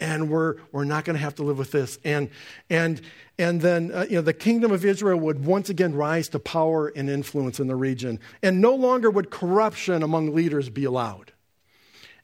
and 0.00 0.28
we're, 0.28 0.56
we're 0.72 0.84
not 0.84 1.04
going 1.04 1.14
to 1.14 1.22
have 1.22 1.36
to 1.36 1.42
live 1.42 1.58
with 1.58 1.70
this. 1.70 1.98
And, 2.04 2.30
and, 2.68 3.00
and 3.38 3.60
then 3.60 3.92
uh, 3.92 4.06
you 4.08 4.16
know, 4.16 4.22
the 4.22 4.32
kingdom 4.32 4.72
of 4.72 4.84
Israel 4.84 5.18
would 5.20 5.44
once 5.44 5.70
again 5.70 5.94
rise 5.94 6.28
to 6.30 6.38
power 6.38 6.88
and 6.88 7.08
influence 7.08 7.60
in 7.60 7.66
the 7.66 7.76
region. 7.76 8.20
And 8.42 8.60
no 8.60 8.74
longer 8.74 9.10
would 9.10 9.30
corruption 9.30 10.02
among 10.02 10.34
leaders 10.34 10.68
be 10.68 10.84
allowed. 10.84 11.32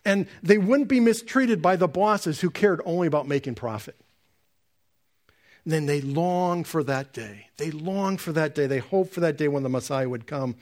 And 0.04 0.26
they 0.42 0.59
wouldn't 0.59 0.88
be 0.88 1.00
mistreated 1.00 1.61
by 1.61 1.76
the 1.76 1.88
bosses 1.88 2.40
who 2.40 2.50
cared 2.50 2.80
only 2.85 3.06
about 3.06 3.28
making 3.28 3.54
profit. 3.54 3.96
And 5.64 5.72
then 5.72 5.87
they 5.87 6.00
longed 6.00 6.66
for 6.66 6.83
that 6.85 7.12
day. 7.12 7.48
They 7.59 7.70
longed 7.70 8.20
for 8.20 8.33
that 8.33 8.54
day. 8.54 8.66
They 8.66 8.78
hoped 8.78 9.12
for 9.12 9.20
that 9.20 9.37
day 9.37 9.48
when 9.48 9.62
the 9.62 9.68
Messiah 9.68 10.09
would 10.09 10.26
come. 10.26 10.56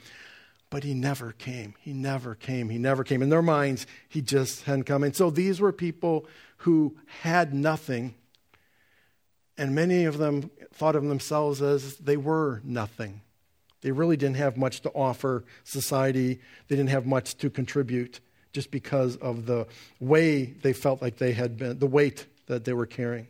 But 0.69 0.83
he 0.83 0.93
never 0.93 1.31
came. 1.31 1.73
He 1.79 1.93
never 1.93 2.35
came. 2.35 2.69
He 2.69 2.77
never 2.77 3.03
came. 3.03 3.21
In 3.21 3.29
their 3.29 3.41
minds, 3.41 3.87
he 4.07 4.21
just 4.21 4.65
hadn't 4.65 4.83
come. 4.83 5.03
And 5.03 5.15
so 5.15 5.29
these 5.29 5.59
were 5.59 5.71
people 5.71 6.27
who 6.59 6.97
had 7.21 7.53
nothing, 7.53 8.15
and 9.57 9.75
many 9.75 10.05
of 10.05 10.17
them 10.17 10.49
thought 10.73 10.95
of 10.95 11.03
themselves 11.03 11.61
as 11.61 11.97
they 11.97 12.17
were 12.17 12.61
nothing. 12.63 13.21
They 13.81 13.91
really 13.91 14.17
didn't 14.17 14.37
have 14.37 14.57
much 14.57 14.81
to 14.81 14.89
offer 14.89 15.45
society, 15.63 16.39
they 16.67 16.75
didn't 16.75 16.89
have 16.89 17.05
much 17.05 17.37
to 17.37 17.49
contribute 17.49 18.19
just 18.51 18.71
because 18.71 19.15
of 19.17 19.45
the 19.45 19.67
way 19.99 20.45
they 20.45 20.73
felt 20.73 21.01
like 21.01 21.17
they 21.17 21.33
had 21.33 21.57
been, 21.57 21.79
the 21.79 21.87
weight 21.87 22.25
that 22.47 22.65
they 22.65 22.73
were 22.73 22.85
carrying. 22.85 23.27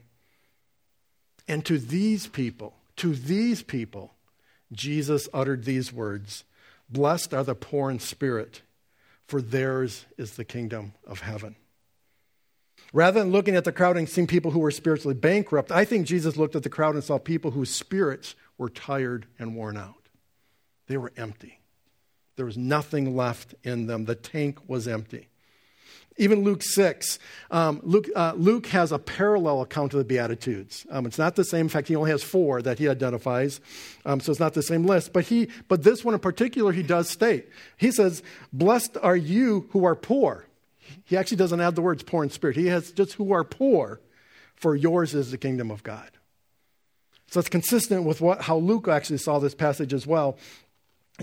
And 1.47 1.65
to 1.65 1.77
these 1.77 2.27
people, 2.27 2.73
to 2.97 3.13
these 3.13 3.61
people, 3.61 4.13
Jesus 4.71 5.27
uttered 5.33 5.65
these 5.65 5.93
words 5.93 6.43
Blessed 6.89 7.33
are 7.33 7.43
the 7.43 7.53
poor 7.53 7.91
in 7.91 7.99
spirit, 7.99 8.63
for 9.27 9.41
theirs 9.41 10.05
is 10.17 10.35
the 10.35 10.45
kingdom 10.45 10.93
of 11.05 11.21
heaven. 11.21 11.55
Rather 12.91 13.19
than 13.19 13.31
looking 13.31 13.55
at 13.55 13.65
the 13.65 13.71
crowd 13.71 13.97
and 13.97 14.09
seeing 14.09 14.27
people 14.27 14.51
who 14.51 14.59
were 14.59 14.71
spiritually 14.71 15.13
bankrupt, 15.13 15.71
I 15.71 15.85
think 15.85 16.07
Jesus 16.07 16.37
looked 16.37 16.55
at 16.55 16.63
the 16.63 16.69
crowd 16.69 16.95
and 16.95 17.03
saw 17.03 17.19
people 17.19 17.51
whose 17.51 17.69
spirits 17.69 18.35
were 18.57 18.69
tired 18.69 19.27
and 19.37 19.55
worn 19.55 19.77
out. 19.77 20.09
They 20.87 20.97
were 20.97 21.13
empty. 21.15 21.59
There 22.35 22.45
was 22.45 22.57
nothing 22.57 23.15
left 23.15 23.53
in 23.63 23.85
them. 23.85 24.05
The 24.05 24.15
tank 24.15 24.57
was 24.67 24.87
empty. 24.87 25.27
Even 26.17 26.43
Luke 26.43 26.63
6, 26.63 27.17
um, 27.49 27.79
Luke, 27.81 28.09
uh, 28.13 28.33
Luke 28.35 28.67
has 28.67 28.91
a 28.91 28.99
parallel 28.99 29.61
account 29.61 29.93
of 29.93 29.99
the 29.99 30.03
Beatitudes. 30.03 30.85
Um, 30.89 31.05
it's 31.05 31.17
not 31.17 31.37
the 31.37 31.45
same. 31.45 31.67
In 31.67 31.69
fact, 31.69 31.87
he 31.87 31.95
only 31.95 32.11
has 32.11 32.23
four 32.23 32.61
that 32.61 32.77
he 32.77 32.89
identifies, 32.89 33.61
um, 34.05 34.19
so 34.19 34.31
it's 34.31 34.39
not 34.39 34.53
the 34.53 34.61
same 34.61 34.85
list. 34.85 35.13
But, 35.13 35.25
he, 35.25 35.47
but 35.69 35.83
this 35.83 36.03
one 36.03 36.13
in 36.13 36.19
particular, 36.19 36.73
he 36.73 36.83
does 36.83 37.09
state. 37.09 37.47
He 37.77 37.91
says, 37.91 38.21
Blessed 38.51 38.97
are 39.01 39.15
you 39.15 39.69
who 39.71 39.85
are 39.85 39.95
poor 39.95 40.48
he 41.05 41.17
actually 41.17 41.37
doesn't 41.37 41.59
add 41.59 41.75
the 41.75 41.81
words 41.81 42.03
poor 42.03 42.23
in 42.23 42.29
spirit. 42.29 42.55
He 42.55 42.67
has 42.67 42.91
just 42.91 43.13
who 43.13 43.31
are 43.31 43.43
poor, 43.43 43.99
for 44.55 44.75
yours 44.75 45.13
is 45.13 45.31
the 45.31 45.37
kingdom 45.37 45.71
of 45.71 45.83
God. 45.83 46.09
So 47.27 47.39
it's 47.39 47.49
consistent 47.49 48.03
with 48.03 48.21
what, 48.21 48.41
how 48.41 48.57
Luke 48.57 48.87
actually 48.87 49.19
saw 49.19 49.39
this 49.39 49.55
passage 49.55 49.93
as 49.93 50.07
well. 50.07 50.37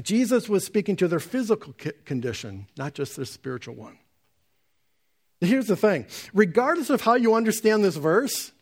Jesus 0.03 0.49
was 0.49 0.65
speaking 0.65 0.97
to 0.97 1.09
their 1.09 1.21
physical 1.21 1.75
condition, 2.05 2.67
not 2.77 2.95
just 2.95 3.17
their 3.17 3.25
spiritual 3.25 3.75
one. 3.75 3.99
Here's 5.41 5.67
the 5.67 5.77
thing 5.77 6.07
regardless 6.33 6.91
of 6.91 7.03
how 7.03 7.15
you 7.15 7.35
understand 7.35 7.85
this 7.85 7.97
verse, 7.97 8.53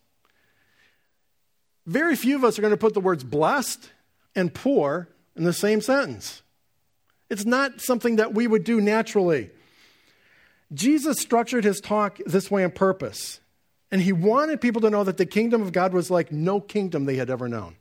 very 1.86 2.16
few 2.16 2.36
of 2.36 2.44
us 2.44 2.58
are 2.58 2.62
going 2.62 2.72
to 2.72 2.76
put 2.78 2.94
the 2.94 3.00
words 3.00 3.24
blessed 3.24 3.90
and 4.34 4.52
poor 4.52 5.08
in 5.36 5.44
the 5.44 5.52
same 5.52 5.80
sentence. 5.80 6.42
It's 7.30 7.44
not 7.44 7.80
something 7.80 8.16
that 8.16 8.34
we 8.34 8.46
would 8.46 8.64
do 8.64 8.80
naturally. 8.80 9.50
Jesus 10.72 11.18
structured 11.18 11.64
his 11.64 11.80
talk 11.80 12.18
this 12.26 12.50
way 12.50 12.64
on 12.64 12.70
purpose. 12.70 13.40
And 13.90 14.02
he 14.02 14.12
wanted 14.12 14.60
people 14.60 14.80
to 14.82 14.90
know 14.90 15.04
that 15.04 15.18
the 15.18 15.26
kingdom 15.26 15.62
of 15.62 15.72
God 15.72 15.92
was 15.92 16.10
like 16.10 16.32
no 16.32 16.60
kingdom 16.60 17.04
they 17.04 17.16
had 17.16 17.30
ever 17.30 17.48
known. 17.48 17.76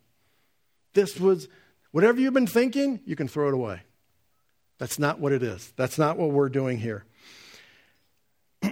This 0.94 1.20
was 1.20 1.48
whatever 1.92 2.20
you've 2.20 2.34
been 2.34 2.46
thinking, 2.46 3.00
you 3.06 3.16
can 3.16 3.28
throw 3.28 3.48
it 3.48 3.54
away. 3.54 3.82
That's 4.78 5.00
not 5.00 5.20
what 5.20 5.32
it 5.32 5.42
is. 5.42 5.74
That's 5.76 5.98
not 5.98 6.18
what 6.18 6.32
we're 6.32 6.50
doing 6.50 6.78
here. 6.78 7.06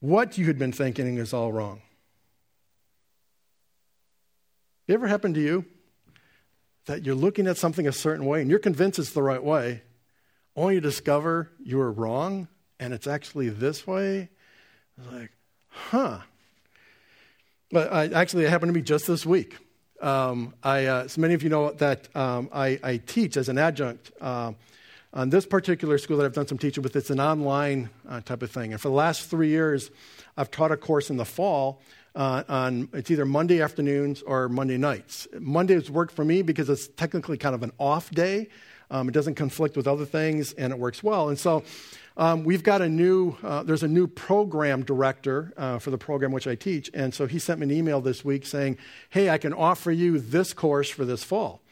what 0.00 0.38
you 0.38 0.46
had 0.46 0.58
been 0.58 0.72
thinking 0.72 1.16
is 1.18 1.32
all 1.32 1.52
wrong. 1.52 1.80
It 4.86 4.94
ever 4.94 5.06
happened 5.06 5.36
to 5.36 5.40
you 5.40 5.64
that 6.86 7.04
you're 7.04 7.14
looking 7.14 7.46
at 7.46 7.56
something 7.56 7.86
a 7.86 7.92
certain 7.92 8.26
way 8.26 8.40
and 8.40 8.50
you're 8.50 8.58
convinced 8.58 8.98
it's 8.98 9.12
the 9.12 9.22
right 9.22 9.42
way, 9.42 9.82
only 10.56 10.76
to 10.76 10.80
discover 10.80 11.50
you 11.62 11.78
were 11.78 11.90
wrong 11.90 12.48
and 12.78 12.92
it's 12.92 13.06
actually 13.06 13.48
this 13.48 13.86
way? 13.86 14.28
It's 14.98 15.12
like, 15.12 15.30
huh. 15.68 16.18
But 17.70 17.92
I, 17.92 18.08
actually, 18.08 18.44
it 18.44 18.50
happened 18.50 18.70
to 18.70 18.74
me 18.74 18.82
just 18.82 19.06
this 19.06 19.24
week. 19.24 19.56
Um, 20.00 20.54
I, 20.62 20.86
uh, 20.86 21.08
so 21.08 21.20
many 21.20 21.34
of 21.34 21.42
you 21.42 21.48
know 21.48 21.70
that 21.72 22.14
um, 22.16 22.50
I, 22.52 22.78
I, 22.82 22.96
teach 22.96 23.36
as 23.36 23.48
an 23.48 23.56
adjunct 23.56 24.10
uh, 24.20 24.52
on 25.14 25.30
this 25.30 25.46
particular 25.46 25.96
school 25.96 26.16
that 26.16 26.24
I've 26.24 26.32
done 26.32 26.48
some 26.48 26.58
teaching 26.58 26.82
with. 26.82 26.96
It's 26.96 27.10
an 27.10 27.20
online 27.20 27.88
uh, 28.08 28.20
type 28.20 28.42
of 28.42 28.50
thing. 28.50 28.72
And 28.72 28.80
for 28.80 28.88
the 28.88 28.94
last 28.94 29.30
three 29.30 29.48
years, 29.48 29.92
I've 30.36 30.50
taught 30.50 30.72
a 30.72 30.76
course 30.76 31.08
in 31.08 31.18
the 31.18 31.24
fall 31.24 31.80
uh, 32.14 32.42
on 32.48 32.88
it's 32.92 33.10
either 33.10 33.24
Monday 33.24 33.62
afternoons 33.62 34.22
or 34.22 34.48
Monday 34.48 34.76
nights. 34.76 35.28
Mondays 35.38 35.90
work 35.90 36.10
for 36.10 36.24
me 36.24 36.42
because 36.42 36.68
it's 36.68 36.88
technically 36.88 37.38
kind 37.38 37.54
of 37.54 37.62
an 37.62 37.72
off 37.78 38.10
day. 38.10 38.48
Um, 38.92 39.08
it 39.08 39.12
doesn't 39.12 39.36
conflict 39.36 39.74
with 39.76 39.88
other 39.88 40.04
things, 40.04 40.52
and 40.52 40.70
it 40.70 40.78
works 40.78 41.02
well. 41.02 41.30
And 41.30 41.38
so 41.38 41.64
um, 42.18 42.44
we've 42.44 42.62
got 42.62 42.82
a 42.82 42.88
new, 42.88 43.34
uh, 43.42 43.62
there's 43.62 43.82
a 43.82 43.88
new 43.88 44.06
program 44.06 44.84
director 44.84 45.52
uh, 45.56 45.78
for 45.78 45.90
the 45.90 45.96
program 45.96 46.30
which 46.30 46.46
I 46.46 46.54
teach. 46.54 46.90
And 46.92 47.14
so 47.14 47.26
he 47.26 47.38
sent 47.38 47.58
me 47.58 47.64
an 47.64 47.72
email 47.72 48.02
this 48.02 48.22
week 48.22 48.44
saying, 48.44 48.76
hey, 49.08 49.30
I 49.30 49.38
can 49.38 49.54
offer 49.54 49.90
you 49.90 50.18
this 50.18 50.52
course 50.52 50.90
for 50.90 51.06
this 51.06 51.24
fall. 51.24 51.62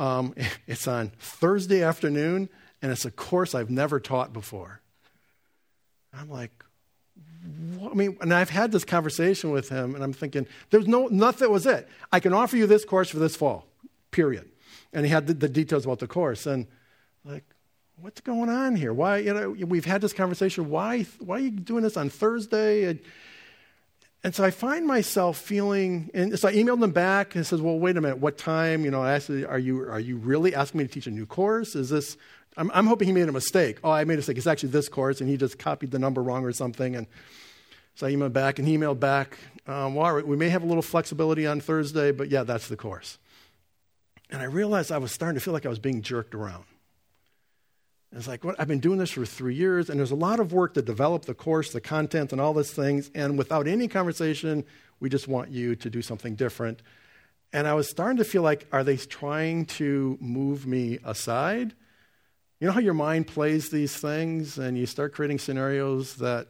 Um, 0.00 0.34
it's 0.66 0.88
on 0.88 1.12
Thursday 1.20 1.84
afternoon, 1.84 2.48
and 2.82 2.90
it's 2.90 3.04
a 3.04 3.12
course 3.12 3.54
I've 3.54 3.70
never 3.70 4.00
taught 4.00 4.32
before. 4.32 4.80
I'm 6.12 6.28
like, 6.28 6.64
what? 7.78 7.92
I 7.92 7.94
mean, 7.94 8.18
and 8.20 8.34
I've 8.34 8.50
had 8.50 8.72
this 8.72 8.84
conversation 8.84 9.52
with 9.52 9.68
him, 9.68 9.94
and 9.94 10.02
I'm 10.02 10.12
thinking, 10.12 10.48
there's 10.70 10.88
no, 10.88 11.06
nothing 11.06 11.48
was 11.48 11.64
it. 11.64 11.88
I 12.10 12.18
can 12.18 12.32
offer 12.32 12.56
you 12.56 12.66
this 12.66 12.84
course 12.84 13.08
for 13.08 13.20
this 13.20 13.36
fall, 13.36 13.66
period. 14.10 14.50
And 14.92 15.06
he 15.06 15.12
had 15.12 15.26
the, 15.26 15.34
the 15.34 15.48
details 15.48 15.84
about 15.84 16.00
the 16.00 16.06
course. 16.06 16.46
And 16.46 16.66
like, 17.24 17.44
what's 17.96 18.20
going 18.20 18.48
on 18.48 18.76
here? 18.76 18.92
Why, 18.92 19.18
you 19.18 19.32
know, 19.32 19.50
we've 19.50 19.84
had 19.84 20.00
this 20.00 20.12
conversation. 20.12 20.70
Why, 20.70 21.02
why 21.18 21.36
are 21.36 21.40
you 21.40 21.50
doing 21.50 21.82
this 21.82 21.96
on 21.96 22.08
Thursday? 22.08 22.84
And, 22.84 23.00
and 24.24 24.34
so 24.34 24.44
I 24.44 24.50
find 24.50 24.86
myself 24.86 25.38
feeling, 25.38 26.10
and 26.12 26.38
so 26.38 26.48
I 26.48 26.52
emailed 26.52 26.82
him 26.82 26.90
back 26.90 27.34
and 27.34 27.46
says, 27.46 27.62
well, 27.62 27.78
wait 27.78 27.96
a 27.96 28.00
minute, 28.00 28.18
what 28.18 28.36
time? 28.36 28.84
You 28.84 28.90
know, 28.90 29.02
I 29.02 29.14
asked, 29.14 29.30
are 29.30 29.58
you, 29.58 29.88
are 29.88 30.00
you 30.00 30.16
really 30.16 30.54
asking 30.54 30.78
me 30.78 30.86
to 30.86 30.92
teach 30.92 31.06
a 31.06 31.10
new 31.10 31.24
course? 31.24 31.74
Is 31.74 31.88
this, 31.88 32.18
I'm, 32.56 32.70
I'm 32.74 32.86
hoping 32.86 33.06
he 33.06 33.12
made 33.12 33.28
a 33.28 33.32
mistake. 33.32 33.78
Oh, 33.82 33.90
I 33.90 34.04
made 34.04 34.14
a 34.14 34.16
mistake. 34.18 34.36
It's 34.36 34.46
actually 34.46 34.70
this 34.70 34.88
course, 34.88 35.20
and 35.20 35.30
he 35.30 35.36
just 35.36 35.58
copied 35.58 35.90
the 35.90 35.98
number 35.98 36.22
wrong 36.22 36.44
or 36.44 36.52
something. 36.52 36.96
And 36.96 37.06
so 37.94 38.06
I 38.06 38.12
emailed 38.12 38.32
back, 38.32 38.58
and 38.58 38.68
he 38.68 38.76
emailed 38.76 39.00
back, 39.00 39.38
um, 39.66 39.94
well, 39.94 40.20
we 40.22 40.36
may 40.36 40.50
have 40.50 40.62
a 40.62 40.66
little 40.66 40.82
flexibility 40.82 41.46
on 41.46 41.60
Thursday, 41.60 42.12
but 42.12 42.28
yeah, 42.28 42.42
that's 42.42 42.68
the 42.68 42.76
course. 42.76 43.18
And 44.30 44.40
I 44.40 44.44
realized 44.44 44.92
I 44.92 44.98
was 44.98 45.12
starting 45.12 45.38
to 45.38 45.40
feel 45.44 45.52
like 45.52 45.66
I 45.66 45.68
was 45.68 45.78
being 45.78 46.02
jerked 46.02 46.34
around. 46.34 46.64
It's 48.12 48.26
like, 48.26 48.42
what? 48.42 48.58
I've 48.58 48.68
been 48.68 48.80
doing 48.80 48.98
this 48.98 49.10
for 49.10 49.24
three 49.24 49.54
years, 49.54 49.88
and 49.88 49.98
there's 49.98 50.10
a 50.10 50.16
lot 50.16 50.40
of 50.40 50.52
work 50.52 50.74
to 50.74 50.82
develop 50.82 51.26
the 51.26 51.34
course, 51.34 51.72
the 51.72 51.80
content, 51.80 52.32
and 52.32 52.40
all 52.40 52.52
these 52.52 52.72
things. 52.72 53.10
And 53.14 53.38
without 53.38 53.68
any 53.68 53.86
conversation, 53.86 54.64
we 54.98 55.08
just 55.08 55.28
want 55.28 55.50
you 55.50 55.76
to 55.76 55.90
do 55.90 56.02
something 56.02 56.34
different. 56.34 56.82
And 57.52 57.66
I 57.68 57.74
was 57.74 57.88
starting 57.88 58.16
to 58.18 58.24
feel 58.24 58.42
like, 58.42 58.66
are 58.72 58.84
they 58.84 58.96
trying 58.96 59.66
to 59.66 60.18
move 60.20 60.66
me 60.66 60.98
aside? 61.04 61.72
You 62.58 62.66
know 62.66 62.72
how 62.72 62.80
your 62.80 62.94
mind 62.94 63.28
plays 63.28 63.70
these 63.70 63.96
things, 63.96 64.58
and 64.58 64.76
you 64.76 64.86
start 64.86 65.14
creating 65.14 65.38
scenarios 65.38 66.16
that 66.16 66.48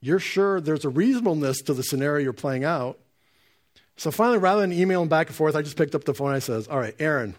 you're 0.00 0.18
sure 0.18 0.60
there's 0.60 0.84
a 0.84 0.90
reasonableness 0.90 1.62
to 1.62 1.74
the 1.74 1.82
scenario 1.82 2.24
you're 2.24 2.32
playing 2.32 2.64
out. 2.64 2.98
So 3.96 4.10
finally, 4.10 4.38
rather 4.38 4.60
than 4.60 4.72
emailing 4.72 5.08
back 5.08 5.28
and 5.28 5.36
forth, 5.36 5.54
I 5.54 5.62
just 5.62 5.76
picked 5.76 5.94
up 5.94 6.04
the 6.04 6.14
phone 6.14 6.28
and 6.28 6.36
I 6.36 6.40
says, 6.40 6.66
All 6.68 6.78
right, 6.78 6.94
Aaron, 6.98 7.34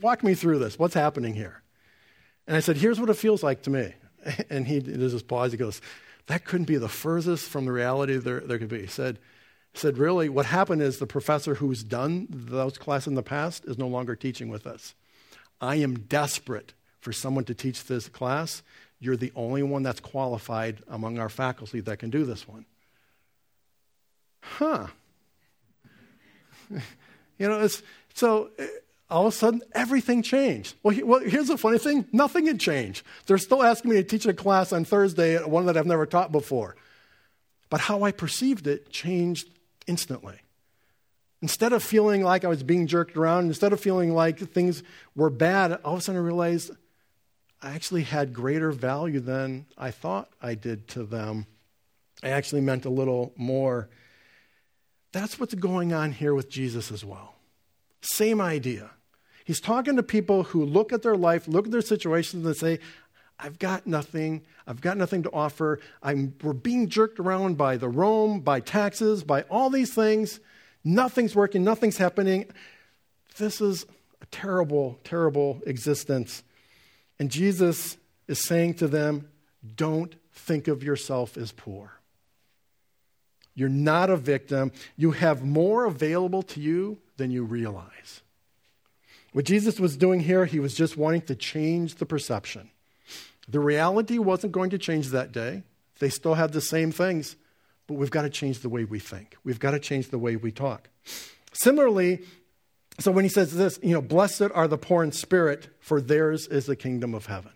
walk 0.00 0.22
me 0.22 0.34
through 0.34 0.58
this. 0.58 0.78
What's 0.78 0.94
happening 0.94 1.34
here? 1.34 1.62
And 2.46 2.56
I 2.56 2.60
said, 2.60 2.76
Here's 2.76 3.00
what 3.00 3.10
it 3.10 3.16
feels 3.16 3.42
like 3.42 3.62
to 3.62 3.70
me. 3.70 3.94
And 4.48 4.66
he 4.66 4.80
does 4.80 5.12
this 5.12 5.22
pause. 5.22 5.52
He 5.52 5.58
goes, 5.58 5.80
That 6.26 6.44
couldn't 6.44 6.66
be 6.66 6.76
the 6.76 6.88
furthest 6.88 7.48
from 7.48 7.66
the 7.66 7.72
reality 7.72 8.16
there, 8.16 8.40
there 8.40 8.58
could 8.58 8.68
be. 8.68 8.80
He 8.80 8.86
said, 8.86 9.18
said, 9.74 9.98
Really, 9.98 10.28
what 10.28 10.46
happened 10.46 10.82
is 10.82 10.98
the 10.98 11.06
professor 11.06 11.56
who's 11.56 11.82
done 11.84 12.26
those 12.30 12.78
classes 12.78 13.08
in 13.08 13.14
the 13.14 13.22
past 13.22 13.64
is 13.66 13.78
no 13.78 13.88
longer 13.88 14.16
teaching 14.16 14.48
with 14.48 14.66
us. 14.66 14.94
I 15.60 15.76
am 15.76 15.98
desperate 16.00 16.74
for 17.00 17.12
someone 17.12 17.44
to 17.44 17.54
teach 17.54 17.84
this 17.84 18.08
class. 18.08 18.62
You're 18.98 19.16
the 19.16 19.32
only 19.36 19.62
one 19.62 19.82
that's 19.82 20.00
qualified 20.00 20.82
among 20.88 21.18
our 21.18 21.28
faculty 21.28 21.80
that 21.80 21.98
can 21.98 22.10
do 22.10 22.24
this 22.24 22.48
one. 22.48 22.64
Huh. 24.40 24.88
you 27.38 27.48
know, 27.48 27.60
it's, 27.60 27.82
so 28.14 28.50
eh, 28.58 28.66
all 29.10 29.26
of 29.26 29.32
a 29.32 29.36
sudden 29.36 29.62
everything 29.72 30.22
changed. 30.22 30.74
Well, 30.82 30.94
he, 30.94 31.02
well, 31.02 31.20
here's 31.20 31.48
the 31.48 31.58
funny 31.58 31.78
thing 31.78 32.06
nothing 32.12 32.46
had 32.46 32.60
changed. 32.60 33.04
They're 33.26 33.38
still 33.38 33.62
asking 33.62 33.90
me 33.90 33.96
to 33.96 34.04
teach 34.04 34.26
a 34.26 34.34
class 34.34 34.72
on 34.72 34.84
Thursday, 34.84 35.36
one 35.42 35.66
that 35.66 35.76
I've 35.76 35.86
never 35.86 36.06
taught 36.06 36.32
before. 36.32 36.76
But 37.70 37.80
how 37.80 38.02
I 38.02 38.12
perceived 38.12 38.66
it 38.66 38.90
changed 38.90 39.48
instantly. 39.86 40.36
Instead 41.42 41.72
of 41.72 41.82
feeling 41.82 42.22
like 42.22 42.44
I 42.44 42.48
was 42.48 42.62
being 42.62 42.86
jerked 42.86 43.16
around, 43.16 43.46
instead 43.46 43.72
of 43.72 43.80
feeling 43.80 44.14
like 44.14 44.38
things 44.38 44.82
were 45.14 45.30
bad, 45.30 45.72
all 45.84 45.94
of 45.94 45.98
a 45.98 46.02
sudden 46.02 46.20
I 46.20 46.24
realized 46.24 46.70
I 47.60 47.74
actually 47.74 48.02
had 48.02 48.32
greater 48.32 48.72
value 48.72 49.20
than 49.20 49.66
I 49.76 49.90
thought 49.90 50.30
I 50.40 50.54
did 50.54 50.88
to 50.88 51.04
them. 51.04 51.46
I 52.22 52.28
actually 52.28 52.60
meant 52.60 52.84
a 52.84 52.90
little 52.90 53.32
more. 53.36 53.88
That's 55.14 55.38
what's 55.38 55.54
going 55.54 55.92
on 55.92 56.10
here 56.10 56.34
with 56.34 56.50
Jesus 56.50 56.90
as 56.90 57.04
well. 57.04 57.36
Same 58.02 58.40
idea. 58.40 58.90
He's 59.44 59.60
talking 59.60 59.94
to 59.94 60.02
people 60.02 60.42
who 60.42 60.64
look 60.64 60.92
at 60.92 61.02
their 61.02 61.14
life, 61.14 61.46
look 61.46 61.66
at 61.66 61.70
their 61.70 61.82
situations, 61.82 62.44
and 62.44 62.56
say, 62.56 62.80
I've 63.38 63.60
got 63.60 63.86
nothing. 63.86 64.42
I've 64.66 64.80
got 64.80 64.96
nothing 64.96 65.22
to 65.22 65.30
offer. 65.30 65.78
I'm, 66.02 66.34
we're 66.42 66.52
being 66.52 66.88
jerked 66.88 67.20
around 67.20 67.56
by 67.56 67.76
the 67.76 67.88
Rome, 67.88 68.40
by 68.40 68.58
taxes, 68.58 69.22
by 69.22 69.42
all 69.42 69.70
these 69.70 69.94
things. 69.94 70.40
Nothing's 70.82 71.36
working, 71.36 71.62
nothing's 71.62 71.96
happening. 71.96 72.50
This 73.36 73.60
is 73.60 73.86
a 74.20 74.26
terrible, 74.26 74.98
terrible 75.04 75.62
existence. 75.64 76.42
And 77.20 77.30
Jesus 77.30 77.98
is 78.26 78.44
saying 78.44 78.74
to 78.74 78.88
them, 78.88 79.28
Don't 79.76 80.16
think 80.32 80.66
of 80.66 80.82
yourself 80.82 81.36
as 81.36 81.52
poor. 81.52 82.00
You're 83.54 83.68
not 83.68 84.10
a 84.10 84.16
victim. 84.16 84.72
You 84.96 85.12
have 85.12 85.44
more 85.44 85.84
available 85.84 86.42
to 86.42 86.60
you 86.60 86.98
than 87.16 87.30
you 87.30 87.44
realize. 87.44 88.22
What 89.32 89.44
Jesus 89.44 89.80
was 89.80 89.96
doing 89.96 90.20
here, 90.20 90.44
he 90.44 90.60
was 90.60 90.74
just 90.74 90.96
wanting 90.96 91.22
to 91.22 91.34
change 91.34 91.96
the 91.96 92.06
perception. 92.06 92.70
The 93.48 93.60
reality 93.60 94.18
wasn't 94.18 94.52
going 94.52 94.70
to 94.70 94.78
change 94.78 95.08
that 95.08 95.32
day. 95.32 95.62
They 95.98 96.08
still 96.08 96.34
had 96.34 96.52
the 96.52 96.60
same 96.60 96.92
things, 96.92 97.36
but 97.86 97.94
we've 97.94 98.10
got 98.10 98.22
to 98.22 98.30
change 98.30 98.60
the 98.60 98.68
way 98.68 98.84
we 98.84 98.98
think. 98.98 99.36
We've 99.44 99.60
got 99.60 99.72
to 99.72 99.78
change 99.78 100.08
the 100.08 100.18
way 100.18 100.36
we 100.36 100.50
talk. 100.50 100.88
Similarly, 101.52 102.22
so 102.98 103.10
when 103.10 103.24
he 103.24 103.28
says 103.28 103.54
this, 103.54 103.78
you 103.82 103.92
know, 103.92 104.02
blessed 104.02 104.50
are 104.54 104.68
the 104.68 104.78
poor 104.78 105.02
in 105.02 105.12
spirit, 105.12 105.68
for 105.80 106.00
theirs 106.00 106.46
is 106.46 106.66
the 106.66 106.76
kingdom 106.76 107.14
of 107.14 107.26
heaven. 107.26 107.52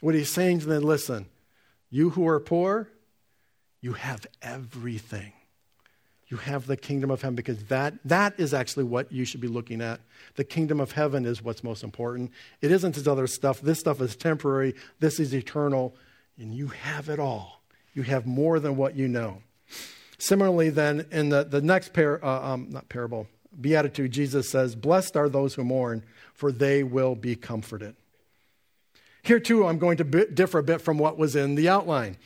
What 0.00 0.14
he's 0.14 0.30
saying 0.30 0.60
to 0.60 0.66
them, 0.66 0.82
listen, 0.82 1.26
you 1.90 2.10
who 2.10 2.26
are 2.28 2.40
poor, 2.40 2.88
you 3.80 3.94
have 3.94 4.26
everything 4.42 5.32
you 6.28 6.38
have 6.38 6.66
the 6.66 6.76
kingdom 6.76 7.10
of 7.10 7.22
heaven 7.22 7.36
because 7.36 7.64
that, 7.64 7.94
that 8.04 8.34
is 8.38 8.52
actually 8.52 8.84
what 8.84 9.12
you 9.12 9.24
should 9.24 9.40
be 9.40 9.48
looking 9.48 9.80
at. 9.80 10.00
The 10.34 10.44
kingdom 10.44 10.80
of 10.80 10.92
heaven 10.92 11.24
is 11.24 11.42
what's 11.42 11.62
most 11.62 11.84
important. 11.84 12.32
It 12.60 12.72
isn't 12.72 12.96
this 12.96 13.06
other 13.06 13.28
stuff. 13.28 13.60
This 13.60 13.78
stuff 13.78 14.00
is 14.00 14.16
temporary, 14.16 14.74
this 14.98 15.20
is 15.20 15.34
eternal. 15.34 15.94
and 16.38 16.52
you 16.52 16.68
have 16.68 17.08
it 17.08 17.20
all. 17.20 17.62
You 17.94 18.02
have 18.02 18.26
more 18.26 18.58
than 18.58 18.76
what 18.76 18.96
you 18.96 19.08
know. 19.08 19.42
Similarly, 20.18 20.70
then, 20.70 21.06
in 21.10 21.28
the, 21.28 21.44
the 21.44 21.60
next 21.60 21.92
par, 21.92 22.22
uh, 22.22 22.52
um, 22.52 22.68
not 22.70 22.88
parable, 22.88 23.26
beatitude, 23.58 24.12
Jesus 24.12 24.50
says, 24.50 24.74
Blessed 24.74 25.16
are 25.16 25.28
those 25.28 25.54
who 25.54 25.64
mourn, 25.64 26.02
for 26.34 26.50
they 26.50 26.82
will 26.82 27.14
be 27.14 27.36
comforted. 27.36 27.94
Here, 29.22 29.40
too, 29.40 29.66
I'm 29.66 29.78
going 29.78 29.98
to 29.98 30.04
differ 30.04 30.58
a 30.58 30.62
bit 30.62 30.80
from 30.80 30.98
what 30.98 31.18
was 31.18 31.36
in 31.36 31.54
the 31.54 31.68
outline. 31.68 32.16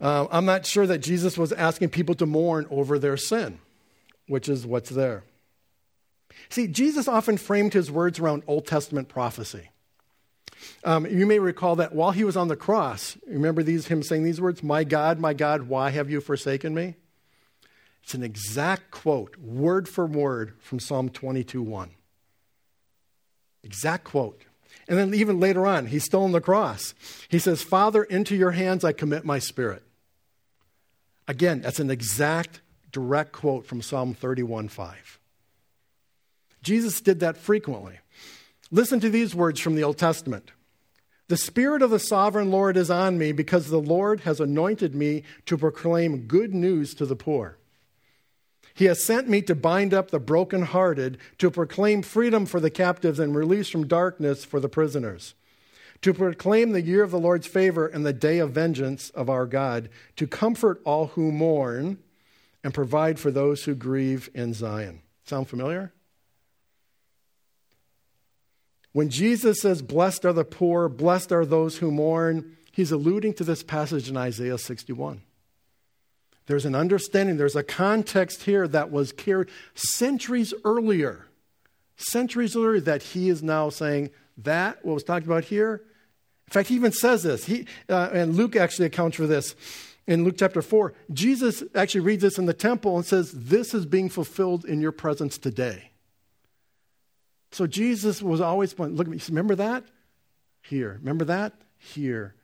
Uh, 0.00 0.26
I'm 0.30 0.44
not 0.44 0.64
sure 0.64 0.86
that 0.86 0.98
Jesus 0.98 1.36
was 1.36 1.52
asking 1.52 1.90
people 1.90 2.14
to 2.16 2.26
mourn 2.26 2.66
over 2.70 2.98
their 2.98 3.16
sin, 3.16 3.58
which 4.26 4.48
is 4.48 4.66
what's 4.66 4.90
there. 4.90 5.24
See, 6.48 6.68
Jesus 6.68 7.08
often 7.08 7.36
framed 7.36 7.74
his 7.74 7.90
words 7.90 8.18
around 8.18 8.44
Old 8.46 8.66
Testament 8.66 9.08
prophecy. 9.08 9.70
Um, 10.84 11.06
you 11.06 11.26
may 11.26 11.38
recall 11.38 11.76
that 11.76 11.94
while 11.94 12.12
he 12.12 12.24
was 12.24 12.36
on 12.36 12.48
the 12.48 12.56
cross, 12.56 13.16
remember 13.26 13.62
these, 13.62 13.88
him 13.88 14.02
saying 14.02 14.24
these 14.24 14.40
words, 14.40 14.62
My 14.62 14.84
God, 14.84 15.18
my 15.18 15.34
God, 15.34 15.64
why 15.64 15.90
have 15.90 16.10
you 16.10 16.20
forsaken 16.20 16.74
me? 16.74 16.94
It's 18.02 18.14
an 18.14 18.22
exact 18.22 18.90
quote, 18.90 19.36
word 19.36 19.88
for 19.88 20.06
word, 20.06 20.54
from 20.60 20.80
Psalm 20.80 21.10
22 21.10 21.62
1. 21.62 21.90
Exact 23.64 24.04
quote. 24.04 24.42
And 24.88 24.96
then 24.96 25.12
even 25.12 25.38
later 25.38 25.66
on, 25.66 25.86
he's 25.86 26.04
still 26.04 26.22
on 26.22 26.32
the 26.32 26.40
cross. 26.40 26.94
He 27.28 27.38
says, 27.38 27.62
Father, 27.62 28.02
into 28.04 28.34
your 28.34 28.52
hands 28.52 28.84
I 28.84 28.92
commit 28.92 29.24
my 29.24 29.38
spirit. 29.38 29.82
Again, 31.28 31.60
that's 31.60 31.78
an 31.78 31.90
exact, 31.90 32.62
direct 32.90 33.32
quote 33.32 33.66
from 33.66 33.82
Psalm 33.82 34.14
31 34.14 34.68
5. 34.68 35.18
Jesus 36.62 37.00
did 37.00 37.20
that 37.20 37.36
frequently. 37.36 38.00
Listen 38.70 38.98
to 39.00 39.10
these 39.10 39.34
words 39.34 39.60
from 39.60 39.74
the 39.74 39.84
Old 39.84 39.98
Testament. 39.98 40.50
The 41.28 41.36
Spirit 41.36 41.82
of 41.82 41.90
the 41.90 41.98
sovereign 41.98 42.50
Lord 42.50 42.78
is 42.78 42.90
on 42.90 43.18
me 43.18 43.32
because 43.32 43.68
the 43.68 43.80
Lord 43.80 44.20
has 44.20 44.40
anointed 44.40 44.94
me 44.94 45.22
to 45.44 45.58
proclaim 45.58 46.26
good 46.26 46.54
news 46.54 46.94
to 46.94 47.04
the 47.04 47.16
poor. 47.16 47.58
He 48.74 48.86
has 48.86 49.04
sent 49.04 49.28
me 49.28 49.42
to 49.42 49.54
bind 49.54 49.92
up 49.92 50.10
the 50.10 50.20
brokenhearted, 50.20 51.18
to 51.38 51.50
proclaim 51.50 52.00
freedom 52.02 52.46
for 52.46 52.60
the 52.60 52.70
captives 52.70 53.18
and 53.18 53.36
release 53.36 53.68
from 53.68 53.86
darkness 53.86 54.44
for 54.44 54.60
the 54.60 54.68
prisoners, 54.68 55.34
to 56.02 56.14
proclaim 56.14 56.70
the 56.70 56.82
year 56.82 57.02
of 57.02 57.10
the 57.10 57.18
Lord's 57.18 57.46
favor 57.46 57.86
and 57.86 58.06
the 58.06 58.12
day 58.12 58.38
of 58.38 58.52
vengeance 58.52 59.10
of 59.10 59.28
our 59.28 59.46
God, 59.46 59.88
to 60.16 60.26
comfort 60.26 60.80
all 60.84 61.08
who 61.08 61.32
mourn 61.32 61.98
and 62.62 62.74
provide 62.74 63.18
for 63.18 63.30
those 63.30 63.64
who 63.64 63.74
grieve 63.74 64.30
in 64.34 64.54
Zion. 64.54 65.02
Sound 65.24 65.48
familiar? 65.48 65.92
When 68.92 69.10
Jesus 69.10 69.60
says, 69.60 69.82
Blessed 69.82 70.24
are 70.24 70.32
the 70.32 70.44
poor, 70.44 70.88
blessed 70.88 71.32
are 71.32 71.44
those 71.44 71.78
who 71.78 71.90
mourn, 71.90 72.56
he's 72.72 72.92
alluding 72.92 73.34
to 73.34 73.44
this 73.44 73.62
passage 73.62 74.08
in 74.08 74.16
Isaiah 74.16 74.58
61. 74.58 75.22
There's 76.46 76.64
an 76.64 76.74
understanding, 76.74 77.36
there's 77.36 77.56
a 77.56 77.62
context 77.62 78.44
here 78.44 78.66
that 78.68 78.90
was 78.90 79.12
carried 79.12 79.50
centuries 79.74 80.54
earlier. 80.64 81.26
Centuries 81.96 82.56
earlier, 82.56 82.80
that 82.80 83.02
he 83.02 83.28
is 83.28 83.42
now 83.42 83.68
saying 83.68 84.10
that, 84.38 84.84
what 84.84 84.94
was 84.94 85.04
talked 85.04 85.26
about 85.26 85.44
here. 85.44 85.82
In 86.48 86.52
fact, 86.52 86.70
he 86.70 86.76
even 86.76 86.92
says 86.92 87.24
this. 87.24 87.44
He, 87.44 87.66
uh, 87.90 88.08
and 88.10 88.34
Luke 88.34 88.56
actually 88.56 88.86
accounts 88.86 89.18
for 89.18 89.26
this 89.26 89.54
in 90.06 90.24
Luke 90.24 90.36
chapter 90.38 90.62
4. 90.62 90.94
Jesus 91.12 91.62
actually 91.74 92.00
reads 92.00 92.22
this 92.22 92.38
in 92.38 92.46
the 92.46 92.54
temple 92.54 92.96
and 92.96 93.04
says, 93.04 93.30
This 93.32 93.74
is 93.74 93.84
being 93.84 94.08
fulfilled 94.08 94.64
in 94.64 94.80
your 94.80 94.90
presence 94.90 95.36
today. 95.36 95.90
So 97.52 97.66
Jesus 97.66 98.22
was 98.22 98.40
always 98.40 98.72
pointing, 98.72 98.96
look 98.96 99.06
at 99.06 99.12
me, 99.12 99.20
remember 99.28 99.56
that? 99.56 99.84
Here. 100.62 100.96
Remember 101.00 101.26
that? 101.26 101.52
Here. 101.76 102.34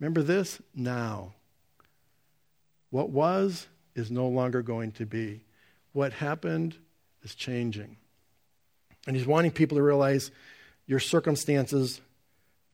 Remember 0.00 0.22
this? 0.22 0.60
Now. 0.74 1.34
What 2.90 3.10
was 3.10 3.68
is 3.94 4.10
no 4.10 4.26
longer 4.26 4.60
going 4.60 4.90
to 4.92 5.06
be. 5.06 5.44
What 5.92 6.12
happened 6.12 6.76
is 7.22 7.36
changing. 7.36 7.96
And 9.06 9.14
he's 9.14 9.26
wanting 9.26 9.52
people 9.52 9.76
to 9.76 9.84
realize 9.84 10.32
your 10.86 10.98
circumstances 10.98 12.00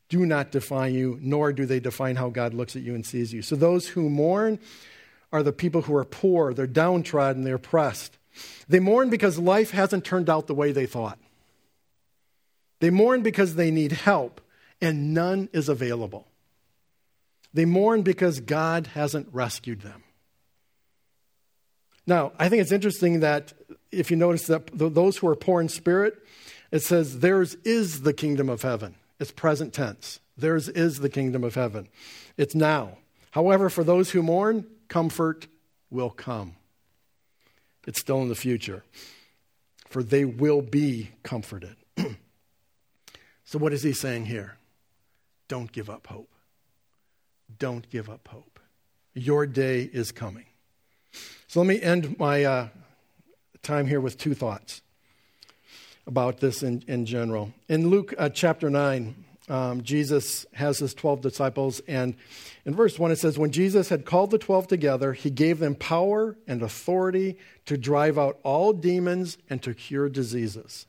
do 0.08 0.24
not 0.24 0.50
define 0.50 0.94
you, 0.94 1.18
nor 1.20 1.52
do 1.52 1.66
they 1.66 1.80
define 1.80 2.16
how 2.16 2.30
God 2.30 2.54
looks 2.54 2.74
at 2.76 2.82
you 2.82 2.94
and 2.94 3.04
sees 3.04 3.32
you. 3.32 3.42
So 3.42 3.56
those 3.56 3.88
who 3.88 4.08
mourn 4.08 4.58
are 5.32 5.42
the 5.42 5.52
people 5.52 5.82
who 5.82 5.94
are 5.94 6.04
poor, 6.04 6.54
they're 6.54 6.66
downtrodden, 6.66 7.44
they're 7.44 7.56
oppressed. 7.56 8.16
They 8.68 8.80
mourn 8.80 9.10
because 9.10 9.38
life 9.38 9.72
hasn't 9.72 10.04
turned 10.04 10.30
out 10.30 10.46
the 10.46 10.54
way 10.54 10.72
they 10.72 10.86
thought. 10.86 11.18
They 12.80 12.90
mourn 12.90 13.22
because 13.22 13.56
they 13.56 13.70
need 13.70 13.92
help, 13.92 14.40
and 14.80 15.12
none 15.12 15.48
is 15.52 15.68
available. 15.68 16.28
They 17.52 17.64
mourn 17.64 18.02
because 18.02 18.40
God 18.40 18.88
hasn't 18.88 19.28
rescued 19.32 19.80
them. 19.80 20.04
Now, 22.06 22.32
I 22.38 22.48
think 22.48 22.62
it's 22.62 22.72
interesting 22.72 23.20
that 23.20 23.52
if 23.92 24.10
you 24.10 24.16
notice 24.16 24.46
that 24.46 24.70
those 24.72 25.18
who 25.18 25.28
are 25.28 25.36
poor 25.36 25.60
in 25.60 25.68
spirit, 25.68 26.14
it 26.70 26.80
says, 26.80 27.18
theirs 27.18 27.56
is 27.64 28.02
the 28.02 28.14
kingdom 28.14 28.48
of 28.48 28.62
heaven. 28.62 28.94
It's 29.18 29.32
present 29.32 29.72
tense. 29.72 30.20
Theirs 30.36 30.68
is 30.68 31.00
the 31.00 31.08
kingdom 31.08 31.42
of 31.42 31.56
heaven. 31.56 31.88
It's 32.36 32.54
now. 32.54 32.98
However, 33.32 33.68
for 33.68 33.82
those 33.82 34.10
who 34.10 34.22
mourn, 34.22 34.66
comfort 34.88 35.48
will 35.90 36.10
come. 36.10 36.54
It's 37.86 38.00
still 38.00 38.22
in 38.22 38.28
the 38.28 38.34
future, 38.34 38.84
for 39.88 40.02
they 40.02 40.24
will 40.24 40.62
be 40.62 41.10
comforted. 41.22 41.76
So, 43.44 43.58
what 43.58 43.72
is 43.72 43.82
he 43.82 43.94
saying 43.94 44.26
here? 44.26 44.58
Don't 45.48 45.72
give 45.72 45.88
up 45.88 46.08
hope. 46.08 46.30
Don't 47.58 47.88
give 47.88 48.10
up 48.10 48.28
hope. 48.28 48.60
Your 49.14 49.46
day 49.46 49.88
is 49.90 50.12
coming. 50.12 50.44
So, 51.46 51.60
let 51.60 51.66
me 51.66 51.80
end 51.80 52.18
my 52.18 52.44
uh, 52.44 52.68
time 53.62 53.86
here 53.86 54.02
with 54.02 54.18
two 54.18 54.34
thoughts 54.34 54.82
about 56.08 56.40
this 56.40 56.62
in, 56.62 56.82
in 56.88 57.06
general. 57.06 57.52
In 57.68 57.90
Luke 57.90 58.14
uh, 58.18 58.30
chapter 58.30 58.70
9, 58.70 59.14
um, 59.48 59.82
Jesus 59.82 60.46
has 60.54 60.78
his 60.78 60.94
12 60.94 61.20
disciples, 61.20 61.80
and 61.86 62.16
in 62.64 62.74
verse 62.74 62.98
1 62.98 63.12
it 63.12 63.18
says, 63.18 63.38
When 63.38 63.52
Jesus 63.52 63.90
had 63.90 64.04
called 64.04 64.30
the 64.30 64.38
12 64.38 64.66
together, 64.66 65.12
he 65.12 65.30
gave 65.30 65.58
them 65.58 65.74
power 65.74 66.36
and 66.46 66.62
authority 66.62 67.38
to 67.66 67.76
drive 67.76 68.18
out 68.18 68.38
all 68.42 68.72
demons 68.72 69.38
and 69.48 69.62
to 69.62 69.74
cure 69.74 70.08
diseases. 70.08 70.86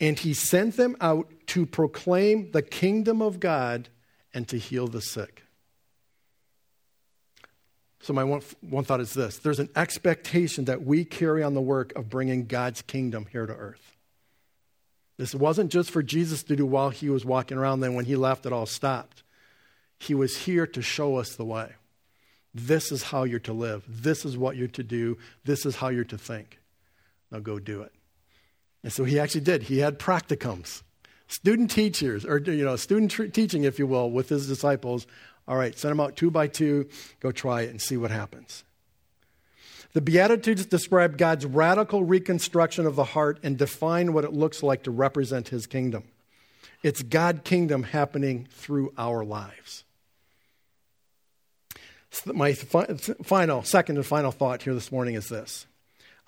And 0.00 0.18
he 0.18 0.34
sent 0.34 0.76
them 0.76 0.96
out 1.00 1.28
to 1.48 1.66
proclaim 1.66 2.52
the 2.52 2.62
kingdom 2.62 3.20
of 3.20 3.40
God 3.40 3.88
and 4.32 4.46
to 4.48 4.58
heal 4.58 4.86
the 4.86 5.00
sick. 5.00 5.42
So, 8.00 8.12
my 8.12 8.22
one, 8.22 8.42
one 8.60 8.84
thought 8.84 9.00
is 9.00 9.14
this 9.14 9.38
there's 9.38 9.58
an 9.58 9.70
expectation 9.74 10.66
that 10.66 10.84
we 10.84 11.04
carry 11.04 11.42
on 11.42 11.54
the 11.54 11.60
work 11.60 11.92
of 11.96 12.08
bringing 12.08 12.46
God's 12.46 12.82
kingdom 12.82 13.26
here 13.32 13.46
to 13.46 13.52
earth. 13.52 13.95
This 15.16 15.34
wasn't 15.34 15.72
just 15.72 15.90
for 15.90 16.02
Jesus 16.02 16.42
to 16.44 16.56
do 16.56 16.66
while 16.66 16.90
he 16.90 17.08
was 17.08 17.24
walking 17.24 17.56
around, 17.56 17.80
then 17.80 17.94
when 17.94 18.04
he 18.04 18.16
left, 18.16 18.46
it 18.46 18.52
all 18.52 18.66
stopped. 18.66 19.22
He 19.98 20.14
was 20.14 20.36
here 20.36 20.66
to 20.66 20.82
show 20.82 21.16
us 21.16 21.34
the 21.34 21.44
way. 21.44 21.72
This 22.52 22.92
is 22.92 23.04
how 23.04 23.24
you're 23.24 23.38
to 23.40 23.52
live. 23.52 23.84
This 23.88 24.24
is 24.24 24.36
what 24.36 24.56
you're 24.56 24.68
to 24.68 24.82
do. 24.82 25.18
This 25.44 25.66
is 25.66 25.76
how 25.76 25.88
you're 25.88 26.04
to 26.04 26.18
think. 26.18 26.58
Now 27.30 27.40
go 27.40 27.58
do 27.58 27.82
it. 27.82 27.92
And 28.82 28.92
so 28.92 29.04
he 29.04 29.18
actually 29.18 29.40
did. 29.42 29.64
He 29.64 29.78
had 29.78 29.98
practicums, 29.98 30.82
student 31.26 31.70
teachers, 31.70 32.24
or 32.24 32.38
you 32.38 32.64
know, 32.64 32.76
student 32.76 33.10
tr- 33.10 33.24
teaching, 33.24 33.64
if 33.64 33.78
you 33.78 33.86
will, 33.86 34.10
with 34.10 34.28
his 34.28 34.46
disciples. 34.46 35.06
All 35.48 35.56
right, 35.56 35.76
send 35.78 35.92
them 35.92 36.00
out 36.00 36.16
two 36.16 36.30
by 36.30 36.46
two. 36.46 36.88
Go 37.20 37.32
try 37.32 37.62
it 37.62 37.70
and 37.70 37.80
see 37.80 37.96
what 37.96 38.10
happens. 38.10 38.64
The 39.92 40.00
Beatitudes 40.00 40.66
describe 40.66 41.16
God's 41.16 41.46
radical 41.46 42.04
reconstruction 42.04 42.86
of 42.86 42.96
the 42.96 43.04
heart 43.04 43.38
and 43.42 43.56
define 43.56 44.12
what 44.12 44.24
it 44.24 44.32
looks 44.32 44.62
like 44.62 44.82
to 44.84 44.90
represent 44.90 45.48
his 45.48 45.66
kingdom. 45.66 46.04
It's 46.82 47.02
God 47.02 47.44
kingdom 47.44 47.82
happening 47.82 48.46
through 48.50 48.92
our 48.98 49.24
lives. 49.24 49.84
My 52.26 52.52
final, 52.54 53.62
second 53.62 53.96
and 53.96 54.06
final 54.06 54.32
thought 54.32 54.62
here 54.62 54.74
this 54.74 54.92
morning 54.92 55.14
is 55.16 55.28
this 55.28 55.66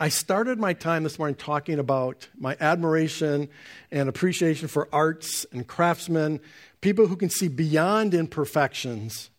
I 0.00 0.10
started 0.10 0.58
my 0.58 0.74
time 0.74 1.02
this 1.02 1.18
morning 1.18 1.34
talking 1.34 1.78
about 1.78 2.28
my 2.36 2.56
admiration 2.60 3.48
and 3.90 4.08
appreciation 4.08 4.68
for 4.68 4.88
arts 4.92 5.44
and 5.50 5.66
craftsmen, 5.66 6.40
people 6.80 7.08
who 7.08 7.16
can 7.16 7.30
see 7.30 7.48
beyond 7.48 8.14
imperfections 8.14 9.30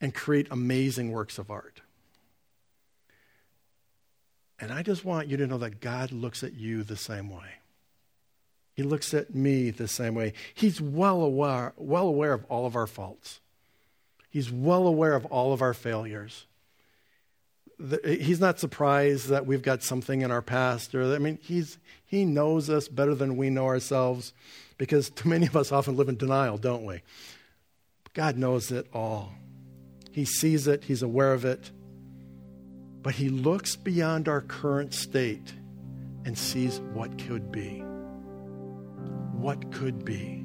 and 0.00 0.14
create 0.14 0.46
amazing 0.50 1.12
works 1.12 1.38
of 1.38 1.50
art. 1.50 1.77
And 4.60 4.72
I 4.72 4.82
just 4.82 5.04
want 5.04 5.28
you 5.28 5.36
to 5.36 5.46
know 5.46 5.58
that 5.58 5.80
God 5.80 6.10
looks 6.12 6.42
at 6.42 6.54
you 6.54 6.82
the 6.82 6.96
same 6.96 7.30
way. 7.30 7.56
He 8.74 8.82
looks 8.82 9.12
at 9.14 9.34
me 9.34 9.70
the 9.70 9.88
same 9.88 10.14
way. 10.14 10.32
He's 10.54 10.80
well 10.80 11.22
aware, 11.22 11.72
well 11.76 12.06
aware 12.06 12.32
of 12.32 12.44
all 12.48 12.66
of 12.66 12.76
our 12.76 12.86
faults. 12.86 13.40
He's 14.30 14.50
well 14.50 14.86
aware 14.86 15.14
of 15.14 15.24
all 15.26 15.52
of 15.52 15.62
our 15.62 15.74
failures 15.74 16.46
the, 17.80 18.00
he's 18.20 18.40
not 18.40 18.58
surprised 18.58 19.28
that 19.28 19.46
we've 19.46 19.62
got 19.62 19.84
something 19.84 20.22
in 20.22 20.32
our 20.32 20.42
past 20.42 20.96
or 20.96 21.14
i 21.14 21.18
mean 21.18 21.38
he's 21.40 21.78
he 22.04 22.24
knows 22.24 22.68
us 22.68 22.88
better 22.88 23.14
than 23.14 23.36
we 23.36 23.50
know 23.50 23.66
ourselves 23.66 24.32
because 24.78 25.10
too 25.10 25.28
many 25.28 25.46
of 25.46 25.56
us 25.56 25.70
often 25.70 25.96
live 25.96 26.08
in 26.08 26.16
denial 26.16 26.58
don't 26.58 26.84
we 26.84 27.02
God 28.18 28.36
knows 28.36 28.72
it 28.72 28.88
all. 28.92 29.32
He 30.10 30.24
sees 30.24 30.66
it, 30.66 30.82
He's 30.82 31.02
aware 31.02 31.32
of 31.32 31.44
it, 31.44 31.70
but 33.08 33.14
He 33.14 33.30
looks 33.30 33.74
beyond 33.74 34.28
our 34.28 34.42
current 34.42 34.92
state 34.92 35.54
and 36.26 36.36
sees 36.36 36.78
what 36.92 37.16
could 37.16 37.50
be. 37.50 37.78
What 39.32 39.72
could 39.72 40.04
be. 40.04 40.44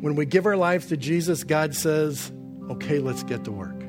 When 0.00 0.16
we 0.16 0.26
give 0.26 0.46
our 0.46 0.56
lives 0.56 0.86
to 0.86 0.96
Jesus, 0.96 1.44
God 1.44 1.76
says, 1.76 2.32
okay, 2.70 2.98
let's 2.98 3.22
get 3.22 3.44
to 3.44 3.52
work. 3.52 3.80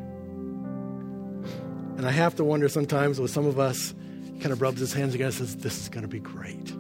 And 1.98 2.06
I 2.06 2.12
have 2.12 2.36
to 2.36 2.44
wonder 2.44 2.70
sometimes 2.70 3.20
with 3.20 3.32
some 3.32 3.48
of 3.48 3.58
us, 3.58 3.96
he 4.24 4.40
kind 4.40 4.52
of 4.52 4.62
rubs 4.62 4.80
his 4.80 4.94
hands 4.94 5.14
together 5.14 5.30
and 5.30 5.38
says, 5.38 5.58
This 5.58 5.82
is 5.82 5.90
going 5.90 6.04
to 6.04 6.08
be 6.08 6.20
great. 6.20 6.72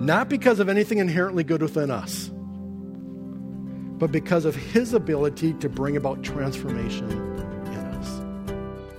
Not 0.00 0.28
because 0.28 0.58
of 0.58 0.68
anything 0.68 0.98
inherently 0.98 1.44
good 1.44 1.62
within 1.62 1.92
us, 1.92 2.32
but 4.00 4.10
because 4.10 4.44
of 4.44 4.56
his 4.56 4.92
ability 4.92 5.52
to 5.60 5.68
bring 5.68 5.96
about 5.96 6.24
transformation. 6.24 7.23